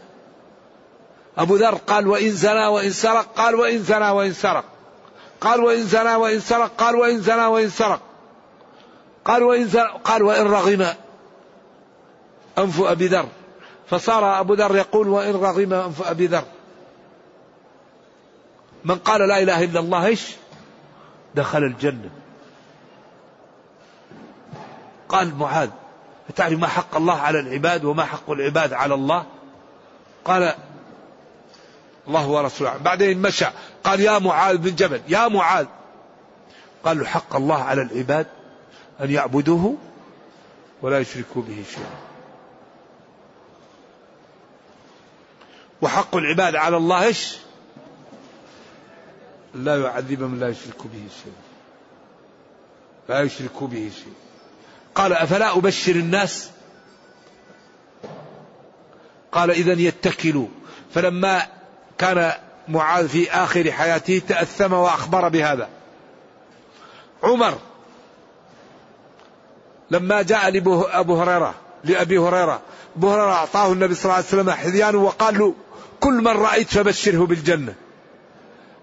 أبو 1.38 1.56
ذر 1.56 1.74
قال 1.74 2.06
وإن 2.06 2.30
زنى 2.30 2.66
وإن 2.66 2.90
سرق 2.90 3.26
قال 3.36 3.54
وإن 3.54 3.82
زنى 3.82 4.10
وإن 4.10 4.32
سرق. 4.32 4.64
قال 5.40 5.60
وإن 5.60 5.82
زنى 5.82 6.14
وإن 6.14 6.40
سرق 6.40 6.70
قال 6.78 6.96
وإن 6.96 7.20
زنى 7.20 7.46
وإن 7.46 7.70
سرق. 7.70 8.00
قال 9.24 9.42
وإن 9.42 9.68
زنى 9.68 9.88
قال 10.04 10.22
وإن 10.22 10.46
رغم. 10.46 10.94
أنف 12.58 12.80
أبي 12.80 13.06
ذر. 13.06 13.26
فصار 13.90 14.40
أبو 14.40 14.54
ذر 14.54 14.76
يقول 14.76 15.08
وإن 15.08 15.34
رغم 15.34 15.72
أنف 15.72 16.08
أبي 16.08 16.26
ذر. 16.26 16.44
من 18.84 18.98
قال 18.98 19.28
لا 19.28 19.42
إله 19.42 19.64
إلا 19.64 19.80
الله 19.80 20.06
إيش؟ 20.06 20.36
دخل 21.34 21.64
الجنة. 21.64 22.10
قال 25.08 25.34
معاذ 25.34 25.70
تعرف 26.36 26.58
ما 26.58 26.66
حق 26.66 26.96
الله 26.96 27.20
على 27.20 27.40
العباد 27.40 27.84
وما 27.84 28.04
حق 28.04 28.30
العباد 28.30 28.72
على 28.72 28.94
الله؟ 28.94 29.24
قال 30.24 30.54
الله 32.08 32.28
ورسوله 32.28 32.76
بعدين 32.76 33.22
مشى. 33.22 33.46
قال 33.84 34.00
يا 34.00 34.18
معاذ 34.18 34.56
بن 34.56 34.74
جبل 34.74 35.00
يا 35.08 35.28
معاذ. 35.28 35.66
قال 36.84 37.06
حق 37.06 37.36
الله 37.36 37.62
على 37.62 37.82
العباد 37.82 38.26
أن 39.00 39.10
يعبدوه 39.10 39.76
ولا 40.82 40.98
يشركوا 40.98 41.42
به 41.42 41.64
شيئا. 41.74 41.96
وحق 45.82 46.16
العباد 46.16 46.56
على 46.56 46.76
الله 46.76 47.04
إيش؟ 47.04 47.36
لا 49.54 49.82
يعذب 49.82 50.20
من 50.22 50.40
لا 50.40 50.48
يشرك 50.48 50.82
به 50.84 51.08
شيئا. 51.22 51.42
لا 53.08 53.20
يشرك 53.20 53.62
به 53.62 53.90
شيئا. 53.94 54.14
قال 54.94 55.12
أفلا 55.12 55.56
أبشر 55.56 55.92
الناس؟ 55.92 56.50
قال 59.32 59.50
إذا 59.50 59.72
يتكلوا. 59.72 60.48
فلما 60.94 61.61
كان 61.98 62.32
معاذ 62.68 63.08
في 63.08 63.30
آخر 63.30 63.72
حياته 63.72 64.22
تأثم 64.28 64.72
وأخبر 64.72 65.28
بهذا. 65.28 65.68
عمر 67.22 67.58
لما 69.90 70.22
جاء 70.22 70.58
أبو 71.00 71.20
هريرة 71.20 71.54
لأبي 71.84 72.18
هريرة 72.18 72.60
أبو 72.96 73.10
هريرة 73.10 73.32
أعطاه 73.32 73.72
النبي 73.72 73.94
صلى 73.94 74.04
الله 74.04 74.14
عليه 74.14 74.26
وسلم 74.26 74.50
حذيان 74.50 74.96
وقال 74.96 75.38
له 75.38 75.54
كل 76.00 76.12
من 76.12 76.28
رأيت 76.28 76.68
فبشره 76.68 77.26
بالجنة. 77.26 77.74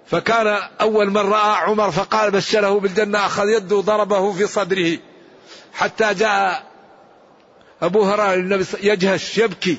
فكان 0.06 0.48
أول 0.82 1.10
من 1.10 1.18
رأى 1.18 1.58
عمر 1.58 1.92
فقال 1.92 2.32
بشره 2.32 2.80
بالجنة 2.80 3.26
أخذ 3.26 3.50
يده 3.50 3.76
وضربه 3.76 4.34
في 4.34 4.48
صدره. 4.48 4.98
حتى 5.74 6.14
جاء 6.14 6.64
أبو 7.82 8.04
هريرة 8.04 8.34
النبي 8.34 8.66
يجهش 8.82 9.38
يبكي. 9.38 9.78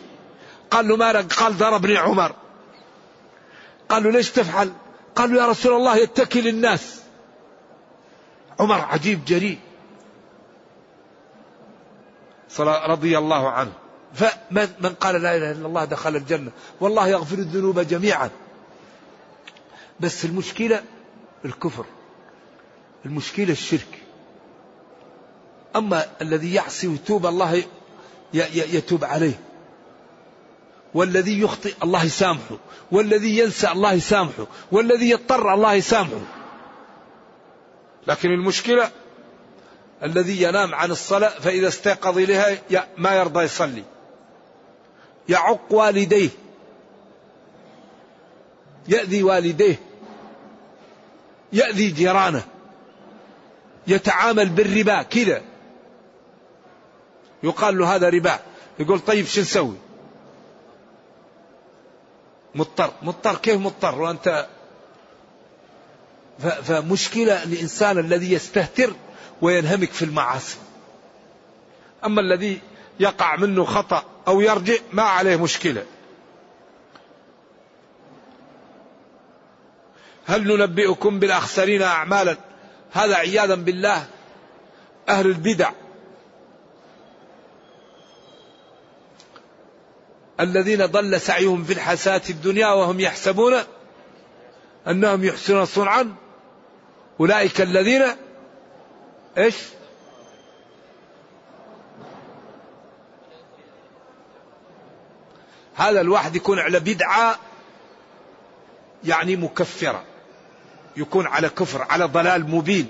قال 0.71 0.89
له 0.89 0.97
مالك 0.97 1.33
قال 1.33 1.59
ضربني 1.59 1.97
عمر. 1.97 2.35
قال 3.91 4.03
له 4.03 4.11
ليش 4.11 4.31
تفعل؟ 4.31 4.73
قال 5.17 5.35
له 5.35 5.43
يا 5.43 5.47
رسول 5.47 5.73
الله 5.73 5.97
يتكي 5.97 6.41
للناس. 6.41 7.01
عمر 8.61 8.81
عجيب 8.81 9.25
جريء. 9.25 9.59
رضي 12.61 13.19
الله 13.19 13.51
عنه. 13.51 13.73
فمن 14.15 14.95
قال 15.01 15.23
لا 15.23 15.37
إله 15.37 15.51
إلا 15.51 15.67
الله 15.67 15.85
دخل 15.85 16.17
الجنة. 16.17 16.51
والله 16.81 17.09
يغفر 17.09 17.39
الذنوب 17.39 17.81
جميعا. 17.81 18.31
بس 20.01 20.25
المشكلة 20.25 20.83
الكفر. 21.45 21.85
المشكلة 23.07 23.53
الشرك. 23.53 24.03
أما 25.77 26.07
الذي 26.23 26.55
يعصي 26.55 26.89
ويتوب 26.89 27.27
الله 27.27 27.65
يتوب 28.35 29.05
عليه. 29.05 29.41
والذي 30.95 31.41
يخطئ 31.41 31.75
الله 31.83 32.05
يسامحه 32.05 32.59
والذي 32.93 33.39
ينسى 33.39 33.69
الله 33.69 33.93
يسامحه 33.93 34.47
والذي 34.73 35.11
يضطر 35.11 35.55
الله 35.55 35.75
يسامحه 35.75 36.21
لكن 38.07 38.31
المشكلة 38.31 38.91
الذي 40.03 40.43
ينام 40.43 40.75
عن 40.75 40.91
الصلاة 40.91 41.29
فإذا 41.29 41.69
استيقظ 41.69 42.19
إليها 42.19 42.59
ما 42.99 43.15
يرضى 43.15 43.45
يصلي. 43.45 43.85
يعق 45.29 45.73
والديه. 45.73 46.31
يأذي 48.89 49.23
والديه. 49.23 49.81
يأذي 51.53 51.91
جيرانه. 51.91 52.45
يتعامل 53.87 54.49
بالربا 54.49 55.03
كذا. 55.03 55.43
يقال 57.43 57.79
له 57.79 57.95
هذا 57.95 58.09
ربا. 58.09 58.39
يقول 58.79 59.01
طيب 59.01 59.27
شو 59.27 59.41
نسوي؟ 59.41 59.77
مضطر 62.55 62.93
مضطر 63.03 63.37
كيف 63.37 63.57
مضطر؟ 63.57 64.03
وأنت 64.03 64.47
فمشكلة 66.39 67.43
الإنسان 67.43 67.99
الذي 67.99 68.33
يستهتر 68.33 68.93
وينهمك 69.43 69.91
في 69.91 70.05
المعاصي. 70.05 70.57
أما 72.05 72.21
الذي 72.21 72.61
يقع 73.01 73.37
منه 73.37 73.65
خطأ 73.65 74.05
أو 74.29 74.41
يرجع 74.41 74.75
ما 74.93 75.03
عليه 75.03 75.37
مشكلة. 75.37 75.85
هل 80.27 80.49
ننبئكم 80.49 81.19
بالأخسرين 81.19 81.83
أعمالا؟ 81.83 82.37
هذا 82.93 83.15
عياذا 83.17 83.55
بالله 83.55 84.07
أهل 85.09 85.27
البدع. 85.27 85.71
الذين 90.41 90.87
ضل 90.87 91.21
سعيهم 91.21 91.65
في 91.65 91.73
الحساة 91.73 92.23
الدنيا 92.31 92.69
وهم 92.69 93.01
يحسبون 93.01 93.55
أنهم 94.89 95.25
يحسنون 95.25 95.65
صنعا. 95.65 96.15
أولئك 97.21 97.61
الذين 97.61 98.03
إيش؟ 99.39 99.57
هذا 105.75 106.01
الواحد 106.01 106.37
يكون 106.37 106.59
على 106.59 106.81
بدعة 106.81 107.39
يعني 109.05 109.37
مكفرة. 109.37 110.05
يكون 110.97 111.27
على 111.27 111.49
كفر 111.49 111.83
على 111.83 112.05
ضلال 112.05 112.51
مبين. 112.51 112.87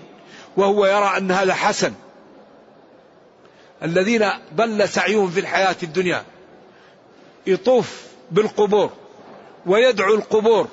وهو 0.56 0.86
يرى 0.86 1.16
أن 1.16 1.30
هذا 1.30 1.54
حسن. 1.54 1.92
الذين 3.82 4.30
ضل 4.54 4.88
سعيهم 4.88 5.30
في 5.30 5.40
الحياة 5.40 5.76
الدنيا. 5.82 6.24
يطوف 7.46 8.02
بالقبور 8.30 8.90
ويدعو 9.66 10.14
القبور. 10.14 10.68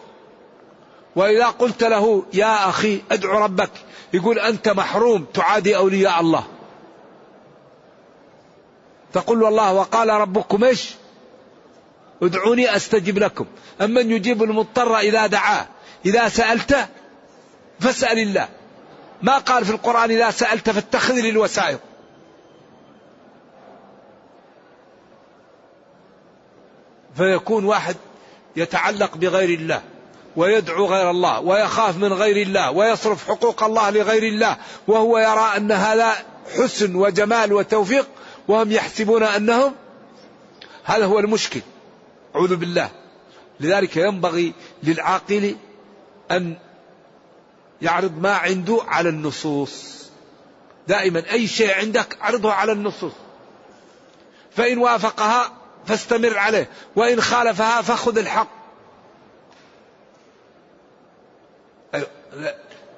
وإذا 1.16 1.46
قلت 1.46 1.84
له 1.84 2.24
يا 2.34 2.70
أخي 2.70 3.02
أدعو 3.12 3.40
ربك 3.40 3.72
يقول 4.14 4.40
أنت 4.40 4.70
محروم 4.70 5.26
تعادي 5.34 5.78
أولياء 5.78 6.20
الله. 6.20 6.44
تقول 9.14 9.44
والله 9.44 9.74
وقال 9.74 10.10
ربكم 10.10 10.64
إيش؟ 10.64 10.94
ادعوني 12.24 12.76
أستجب 12.76 13.18
لكم. 13.18 13.46
أمن 13.82 14.12
يجيب 14.12 14.44
المضطر 14.44 14.98
إذا 14.98 15.28
دعاه. 15.28 15.68
إذا 16.06 16.30
سالت 16.30 16.88
فاسأل 17.80 18.20
الله. 18.20 18.48
ما 19.22 19.38
قال 19.38 19.66
في 19.66 19.72
القرآن 19.72 20.12
إذا 20.12 20.32
سألت 20.32 20.70
فاتخذ 20.70 21.14
لي 21.14 21.30
فيكون 27.18 27.66
واحد 27.66 27.96
يتعلق 28.56 29.18
بغير 29.18 29.60
الله 29.60 29.82
ويدعو 30.36 30.86
غير 30.86 31.12
الله 31.12 31.40
ويخاف 31.40 31.98
من 31.98 32.14
غير 32.14 32.38
الله 32.48 32.72
ويصرف 32.72 33.28
حقوق 33.28 33.64
الله 33.64 33.90
لغير 33.90 34.24
الله 34.24 34.58
وهو 34.88 35.18
يرى 35.18 35.58
أن 35.58 35.72
هذا 35.72 36.16
حسن 36.58 36.96
وجمال 36.96 37.54
وتوفيق 37.54 38.08
وهم 38.48 38.72
يحسبون 38.72 39.24
أنهم 39.24 39.76
هذا 40.84 41.06
هو 41.06 41.20
المشكل. 41.20 41.62
أعوذ 42.36 42.56
بالله. 42.56 42.90
لذلك 43.60 43.98
ينبغي 43.98 44.54
للعاقل 44.84 45.56
أن 46.32 46.58
يعرض 47.82 48.22
ما 48.22 48.34
عنده 48.34 48.80
على 48.88 49.10
النصوص. 49.10 50.06
دائما 50.88 51.32
أي 51.32 51.48
شيء 51.48 51.74
عندك 51.74 52.18
عرضه 52.22 52.54
على 52.54 52.72
النصوص. 52.72 53.14
فإن 54.52 54.78
وافقها 54.78 55.52
فاستمر 55.88 56.38
عليه 56.38 56.70
وإن 56.96 57.22
خالفها 57.22 57.82
فخذ 57.82 58.18
الحق. 58.18 58.48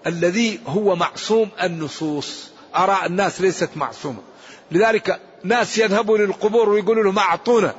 الذي 0.08 0.60
هو 0.68 0.96
معصوم 0.96 1.50
النصوص. 1.64 2.50
أراء 2.76 3.06
الناس 3.06 3.42
ليست 3.42 3.70
معصومة. 3.76 4.22
لذلك 4.72 5.20
ناس 5.44 5.78
يذهبوا 5.78 6.18
للقبور 6.18 6.70
ويقولوا 6.70 7.04
لهم 7.04 7.20
أعطونا. 7.20 7.76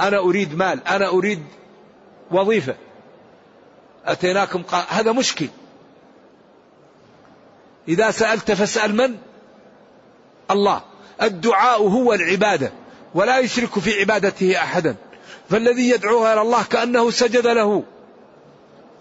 أنا 0.00 0.18
أريد 0.18 0.54
مال 0.54 0.86
أنا 0.86 1.08
أريد 1.08 1.44
وظيفة. 2.30 2.76
أتيناكم 4.06 4.62
قال 4.62 4.84
هذا 4.88 5.12
مشكل. 5.12 5.48
إذا 7.88 8.10
سألت 8.10 8.52
فاسأل 8.52 8.96
من؟ 8.96 9.16
الله. 10.50 10.82
الدعاء 11.22 11.82
هو 11.82 12.12
العبادة. 12.12 12.72
ولا 13.14 13.38
يشرك 13.38 13.78
في 13.78 14.00
عبادته 14.00 14.56
أحدا. 14.56 14.96
فالذي 15.50 15.90
يدعوها 15.90 16.32
إلى 16.32 16.42
الله 16.42 16.62
كأنه 16.62 17.10
سجد 17.10 17.46
له. 17.46 17.82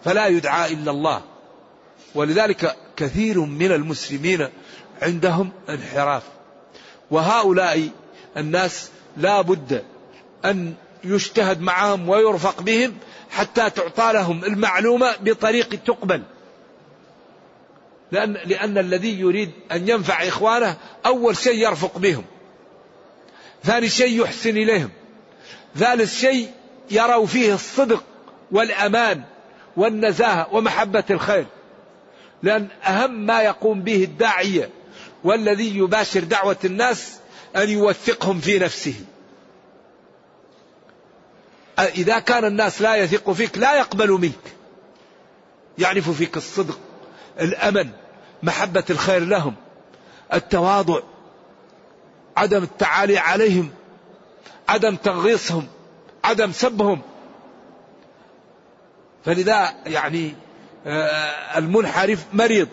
فلا 0.03 0.27
يدعى 0.27 0.73
إلا 0.73 0.91
الله. 0.91 1.21
ولذلك 2.15 2.75
كثير 2.97 3.39
من 3.39 3.71
المسلمين 3.71 4.49
عندهم 5.01 5.51
انحراف. 5.69 6.23
وهؤلاء 7.11 7.89
الناس 8.37 8.89
لا 9.17 9.41
بد 9.41 9.83
أن 10.45 10.73
يجتهد 11.03 11.61
معهم 11.61 12.09
ويرفق 12.09 12.61
بهم 12.61 12.97
حتى 13.29 13.69
تعطى 13.69 14.13
لهم 14.13 14.45
المعلومة 14.45 15.15
بطريق 15.21 15.79
تقبل. 15.85 16.23
لأن, 18.11 18.33
لأن 18.33 18.77
الذي 18.77 19.19
يريد 19.19 19.51
أن 19.71 19.89
ينفع 19.89 20.27
إخوانه 20.27 20.77
أول 21.05 21.37
شيء 21.37 21.67
يرفق 21.67 21.97
بهم. 21.97 22.23
ثاني 23.63 23.89
شيء 23.89 24.21
يحسن 24.21 24.49
إليهم. 24.49 24.89
ثالث 25.75 26.19
شيء 26.19 26.51
يروا 26.91 27.25
فيه 27.25 27.53
الصدق 27.53 28.03
والأمان 28.51 29.23
والنزاهة 29.77 30.47
ومحبة 30.51 31.03
الخير. 31.09 31.45
لأن 32.43 32.67
أهم 32.83 33.25
ما 33.25 33.41
يقوم 33.41 33.81
به 33.81 34.03
الداعية 34.03 34.69
والذي 35.23 35.77
يباشر 35.77 36.19
دعوة 36.19 36.57
الناس 36.65 37.17
أن 37.55 37.69
يوثقهم 37.69 38.39
في 38.39 38.59
نفسه. 38.59 38.95
إذا 41.79 42.19
كان 42.19 42.45
الناس 42.45 42.81
لا 42.81 42.95
يثق 42.95 43.31
فيك 43.31 43.57
لا 43.57 43.77
يقبل 43.77 44.11
منك. 44.11 44.53
يعرف 45.77 46.09
فيك 46.09 46.37
الصدق 46.37 46.79
الأمن 47.39 47.89
محبة 48.43 48.83
الخير 48.89 49.25
لهم 49.25 49.55
التواضع. 50.33 50.99
عدم 52.39 52.63
التعالي 52.63 53.17
عليهم 53.17 53.71
عدم 54.69 54.95
تغيصهم 54.95 55.67
عدم 56.23 56.51
سبهم. 56.51 57.01
فلذا 59.25 59.73
يعني 59.85 60.35
آه، 60.85 61.57
المنحرف 61.57 62.25
مريض. 62.33 62.67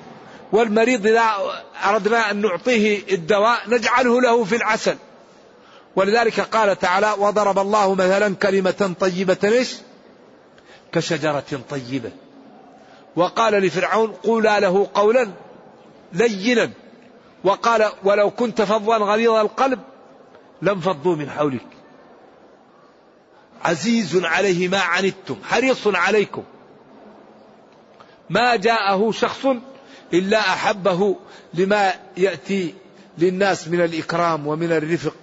والمريض 0.53 1.07
إذا 1.07 1.31
أردنا 1.85 2.31
أن 2.31 2.41
نعطيه 2.41 3.03
الدواء 3.15 3.59
نجعله 3.69 4.21
له 4.21 4.45
في 4.45 4.57
العسل. 4.57 4.97
ولذلك 5.97 6.41
قال 6.41 6.79
تعالى 6.79 7.15
وضرب 7.19 7.59
الله 7.59 7.95
مثلا 7.95 8.35
كلمة 8.35 8.95
طيبة 9.01 9.37
إيش؟ 9.45 9.77
كشجرة 10.93 11.61
طيبة. 11.71 12.11
وقال 13.17 13.55
لفرعون 13.55 14.13
قولا 14.13 14.61
له 14.61 14.89
قولا 14.95 15.29
لينا. 16.13 16.71
وقال 17.47 17.93
ولو 18.05 18.31
كنت 18.31 18.63
فظا 18.63 18.97
غليظ 18.97 19.31
القلب 19.31 19.81
لانفضوا 20.63 21.17
من 21.17 21.31
حولك. 21.31 21.67
عزيز 23.65 24.25
عليه 24.25 24.69
ما 24.69 24.79
عنتم 24.79 25.37
حريص 25.45 25.87
عليكم. 25.87 26.45
ما 28.31 28.57
جاءه 28.57 29.11
شخص 29.11 29.47
إلا 30.15 30.39
أحبه 30.39 31.17
لما 31.55 31.95
يأتي 32.17 32.75
للناس 33.19 33.69
من 33.69 33.81
الإكرام 33.81 34.47
ومن 34.47 34.73
الرفق. 34.73 35.15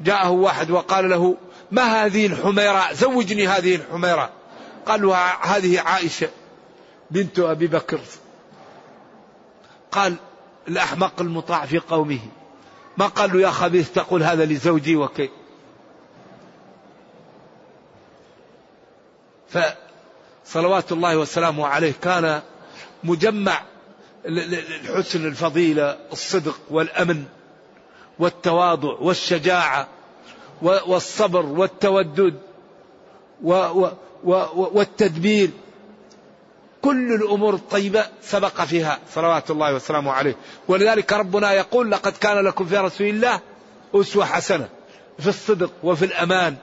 جاءه 0.00 0.30
واحد 0.30 0.70
وقال 0.70 1.10
له 1.10 1.36
ما 1.70 1.82
هذه 1.82 2.26
الحميرة؟ 2.26 2.92
زوجني 2.92 3.48
هذه 3.48 3.74
الحميرة. 3.74 4.30
قال 4.86 5.02
له 5.02 5.16
هذه 5.40 5.80
عائشة 5.80 6.28
بنت 7.10 7.38
أبي 7.38 7.66
بكر. 7.66 8.00
قال 9.92 10.16
الأحمق 10.68 11.20
المطاع 11.20 11.66
في 11.66 11.78
قومه. 11.78 12.20
ما 12.96 13.06
قال 13.06 13.32
له 13.32 13.40
يا 13.40 13.50
خبيث 13.50 13.92
تقول 13.92 14.22
هذا 14.22 14.44
لزوجي 14.44 14.96
وكي 14.96 15.30
فصلوات 20.44 20.92
الله 20.92 21.18
وسلامه 21.18 21.66
عليه 21.66 21.92
كان 22.02 22.42
مجمع 23.04 23.62
الحسن 24.26 25.26
الفضيلة 25.26 25.98
الصدق 26.12 26.58
والأمن 26.70 27.24
والتواضع 28.18 28.92
والشجاعة 29.00 29.88
والصبر 30.62 31.46
والتودد 31.46 32.40
والتدبير 34.54 35.50
كل 36.86 37.12
الأمور 37.12 37.54
الطيبة 37.54 38.06
سبق 38.22 38.64
فيها. 38.64 38.98
صلوات 39.14 39.50
الله 39.50 39.74
وسلامه 39.74 40.12
عليه. 40.12 40.36
ولذلك 40.68 41.12
ربنا 41.12 41.52
يقول 41.52 41.90
لقد 41.90 42.12
كان 42.12 42.44
لكم 42.44 42.66
في 42.66 42.76
رسول 42.76 43.06
الله 43.06 43.40
أسوة 43.94 44.24
حسنة 44.24 44.68
في 45.18 45.28
الصدق 45.28 45.72
وفي 45.82 46.04
الأمان 46.04 46.56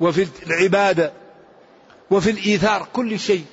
وفي 0.00 0.26
العبادة 0.46 1.12
وفي 2.10 2.30
الإيثار 2.30 2.88
كل 2.92 3.18
شيء. 3.18 3.44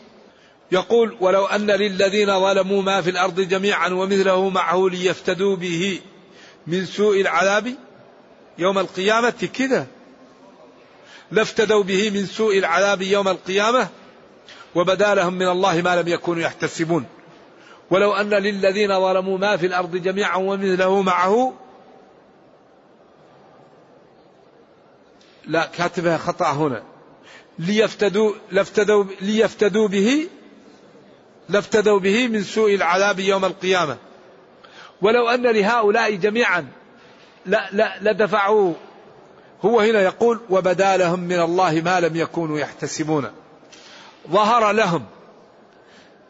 يقول 0.72 1.18
ولو 1.20 1.46
أن 1.46 1.72
للذين 1.72 2.40
ظلموا 2.40 2.82
ما 2.82 3.02
في 3.02 3.10
الأرض 3.10 3.42
جميعا 3.42 3.90
ومثله 3.90 4.50
معه 4.50 4.90
ليفتدوا 4.90 5.56
به 5.56 6.00
من 6.68 6.86
سوء 6.86 7.22
العذاب 7.22 7.76
يوم 8.58 8.80
القيامة. 8.80 9.50
كذا 9.54 9.88
لافتدوا 11.32 11.84
به 11.84 12.10
من 12.10 12.26
سوء 12.26 12.58
العذاب 12.58 13.02
يوم 13.02 13.28
القيامة. 13.28 13.88
وبدا 14.76 15.16
لهم 15.16 15.34
من 15.34 15.48
الله 15.48 15.82
ما 15.82 16.02
لم 16.02 16.08
يكونوا 16.08 16.42
يحتسبون. 16.42 17.06
ولو 17.92 18.14
أن 18.14 18.30
للذين 18.30 19.00
ظلموا 19.00 19.38
ما 19.38 19.58
في 19.58 19.66
الأرض 19.66 19.96
جميعا 19.96 20.38
ومثله 20.38 21.02
معه 21.02 21.54
لا 25.46 25.66
كاتبها 25.66 26.18
خطأ 26.18 26.52
هنا. 26.52 26.84
ليفتدوا 27.60 28.34
لافتدوا 28.52 29.06
ليفتدوا 29.22 29.88
به 29.88 30.28
لافتدوا 31.50 32.00
به 32.00 32.28
من 32.28 32.44
سوء 32.44 32.76
العذاب 32.76 33.20
يوم 33.20 33.46
القيامة. 33.46 33.98
ولو 35.02 35.30
أن 35.30 35.44
لهؤلاء 35.48 36.16
جميعا 36.16 36.68
لا 37.46 37.70
لا 37.72 37.98
لدفعوا 38.02 38.74
هو 39.62 39.80
هنا 39.80 40.02
يقول 40.02 40.40
وبدا 40.50 40.98
لهم 40.98 41.20
من 41.20 41.40
الله 41.40 41.82
ما 41.82 42.00
لم 42.00 42.16
يكونوا 42.16 42.60
يحتسبون. 42.60 43.32
ظهر 44.30 44.72
لهم 44.72 45.06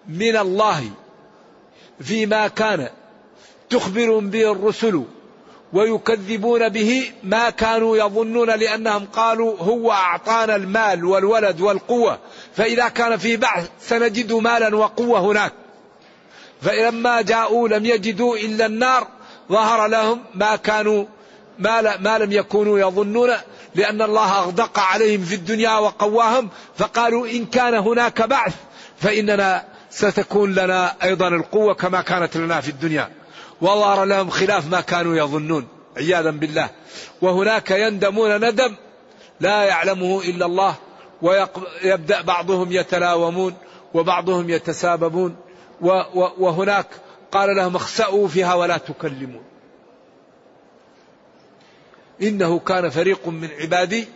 من 0.07 0.37
الله 0.37 0.89
فيما 2.01 2.47
كان 2.47 2.89
تخبر 3.69 4.19
به 4.19 4.51
الرسل 4.51 5.03
ويكذبون 5.73 6.69
به 6.69 7.11
ما 7.23 7.49
كانوا 7.49 7.97
يظنون 7.97 8.49
لأنهم 8.49 9.05
قالوا 9.05 9.57
هو 9.57 9.91
أعطانا 9.91 10.55
المال 10.55 11.05
والولد 11.05 11.61
والقوة. 11.61 12.19
فإذا 12.55 12.87
كان 12.87 13.17
في 13.17 13.37
بعث 13.37 13.69
سنجد 13.81 14.33
مالا 14.33 14.75
وقوة 14.75 15.19
هناك. 15.19 15.53
فلما 16.61 17.21
جاءوا 17.21 17.67
لم 17.67 17.85
يجدوا 17.85 18.37
إلا 18.37 18.65
النار. 18.65 19.07
ظهر 19.51 19.87
لهم 19.87 20.19
ما 20.35 20.55
كانوا 20.55 21.05
ما, 21.62 21.97
ما 21.97 22.18
لم 22.18 22.32
يكونوا 22.32 22.80
يظنون 22.80 23.30
لأن 23.76 24.01
الله 24.01 24.39
أغدق 24.39 24.80
عليهم 24.80 25.24
في 25.24 25.36
الدنيا 25.36 25.78
وقواهم 25.78 26.49
فقالوا 26.78 27.28
إن 27.28 27.45
كان 27.45 27.74
هناك 27.74 28.22
بعث 28.22 28.55
فإننا 28.97 29.64
ستكون 29.89 30.53
لنا 30.53 30.95
أيضا 31.03 31.28
القوة 31.28 31.74
كما 31.74 32.01
كانت 32.01 32.38
لنا 32.38 32.62
في 32.62 32.70
الدنيا. 32.70 33.09
وظهر 33.62 34.05
لهم 34.05 34.30
خلاف 34.30 34.68
ما 34.68 34.82
كانوا 34.82 35.16
يظنون 35.16 35.68
عياذا 35.97 36.30
بالله. 36.32 36.70
وهناك 37.22 37.72
يندمون 37.72 38.49
ندم 38.49 38.76
لا 39.39 39.64
يعلمه 39.64 40.22
إلا 40.22 40.45
الله 40.45 40.76
ويبدأ 41.22 42.22
بعضهم 42.22 42.72
يتلاومون 42.72 43.53
وبعضهم 43.93 44.49
يتساببون 44.49 45.36
وهناك 46.16 46.88
قال 47.32 47.55
لهم 47.55 47.76
اخسأوا 47.76 48.28
فيها 48.28 48.53
ولا 48.53 48.78
تكلمون. 48.78 49.50
إنه 52.22 52.59
كان 52.59 52.89
فريق 52.89 53.28
من 53.28 53.49
عبادي 53.59 54.07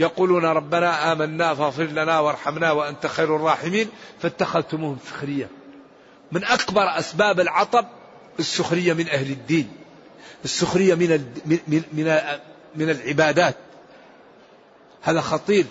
يقولون 0.00 0.44
ربنا 0.44 1.12
آمنا 1.12 1.54
فاغفر 1.54 1.84
لنا 1.84 2.20
وارحمنا 2.20 2.72
وأنت 2.72 3.06
خير 3.06 3.36
الراحمين 3.36 3.88
فاتخذتموهم 4.20 4.98
سخريا 5.06 5.48
من 6.32 6.44
أكبر 6.44 6.98
أسباب 6.98 7.40
العطب 7.40 7.86
السخرية 8.38 8.92
من 8.92 9.08
أهل 9.08 9.30
الدين 9.30 9.72
السخرية 10.44 10.94
من 10.94 11.10
من 11.46 11.82
من, 11.92 12.18
من 12.76 12.90
العبادات. 12.90 13.56
هذا 15.02 15.20
خطير. 15.20 15.66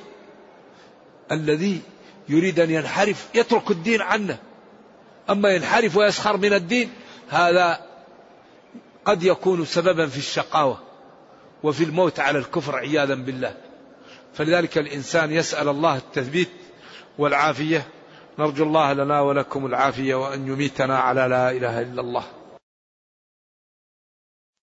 الذي 1.31 1.81
يريد 2.29 2.59
أن 2.59 2.71
ينحرف 2.71 3.27
يترك 3.35 3.71
الدين 3.71 4.01
عنه. 4.01 4.37
أما 5.29 5.49
ينحرف 5.49 5.97
ويسخر 5.97 6.37
من 6.37 6.53
الدين 6.53 6.89
هذا 7.29 7.85
قد 9.05 9.23
يكون 9.23 9.65
سببا 9.65 10.07
في 10.07 10.17
الشقاوة. 10.17 10.79
وفي 11.65 11.83
الموت 11.83 12.19
على 12.19 12.37
الكفر 12.37 12.75
عياذا 12.75 13.15
بالله. 13.15 13.53
فلذلك 14.33 14.77
الإنسان 14.77 15.31
يسأل 15.31 15.69
الله 15.69 15.97
التثبيت 15.97 16.49
والعافية. 17.17 17.87
نرجو 18.39 18.63
الله 18.63 18.93
لنا 18.93 19.21
ولكم 19.21 19.65
العافية 19.65 20.15
وأن 20.15 20.47
يميتنا 20.47 20.99
على 20.99 21.21
لا 21.21 21.51
إله 21.51 21.81
إلا 21.81 22.01
الله. 22.01 22.23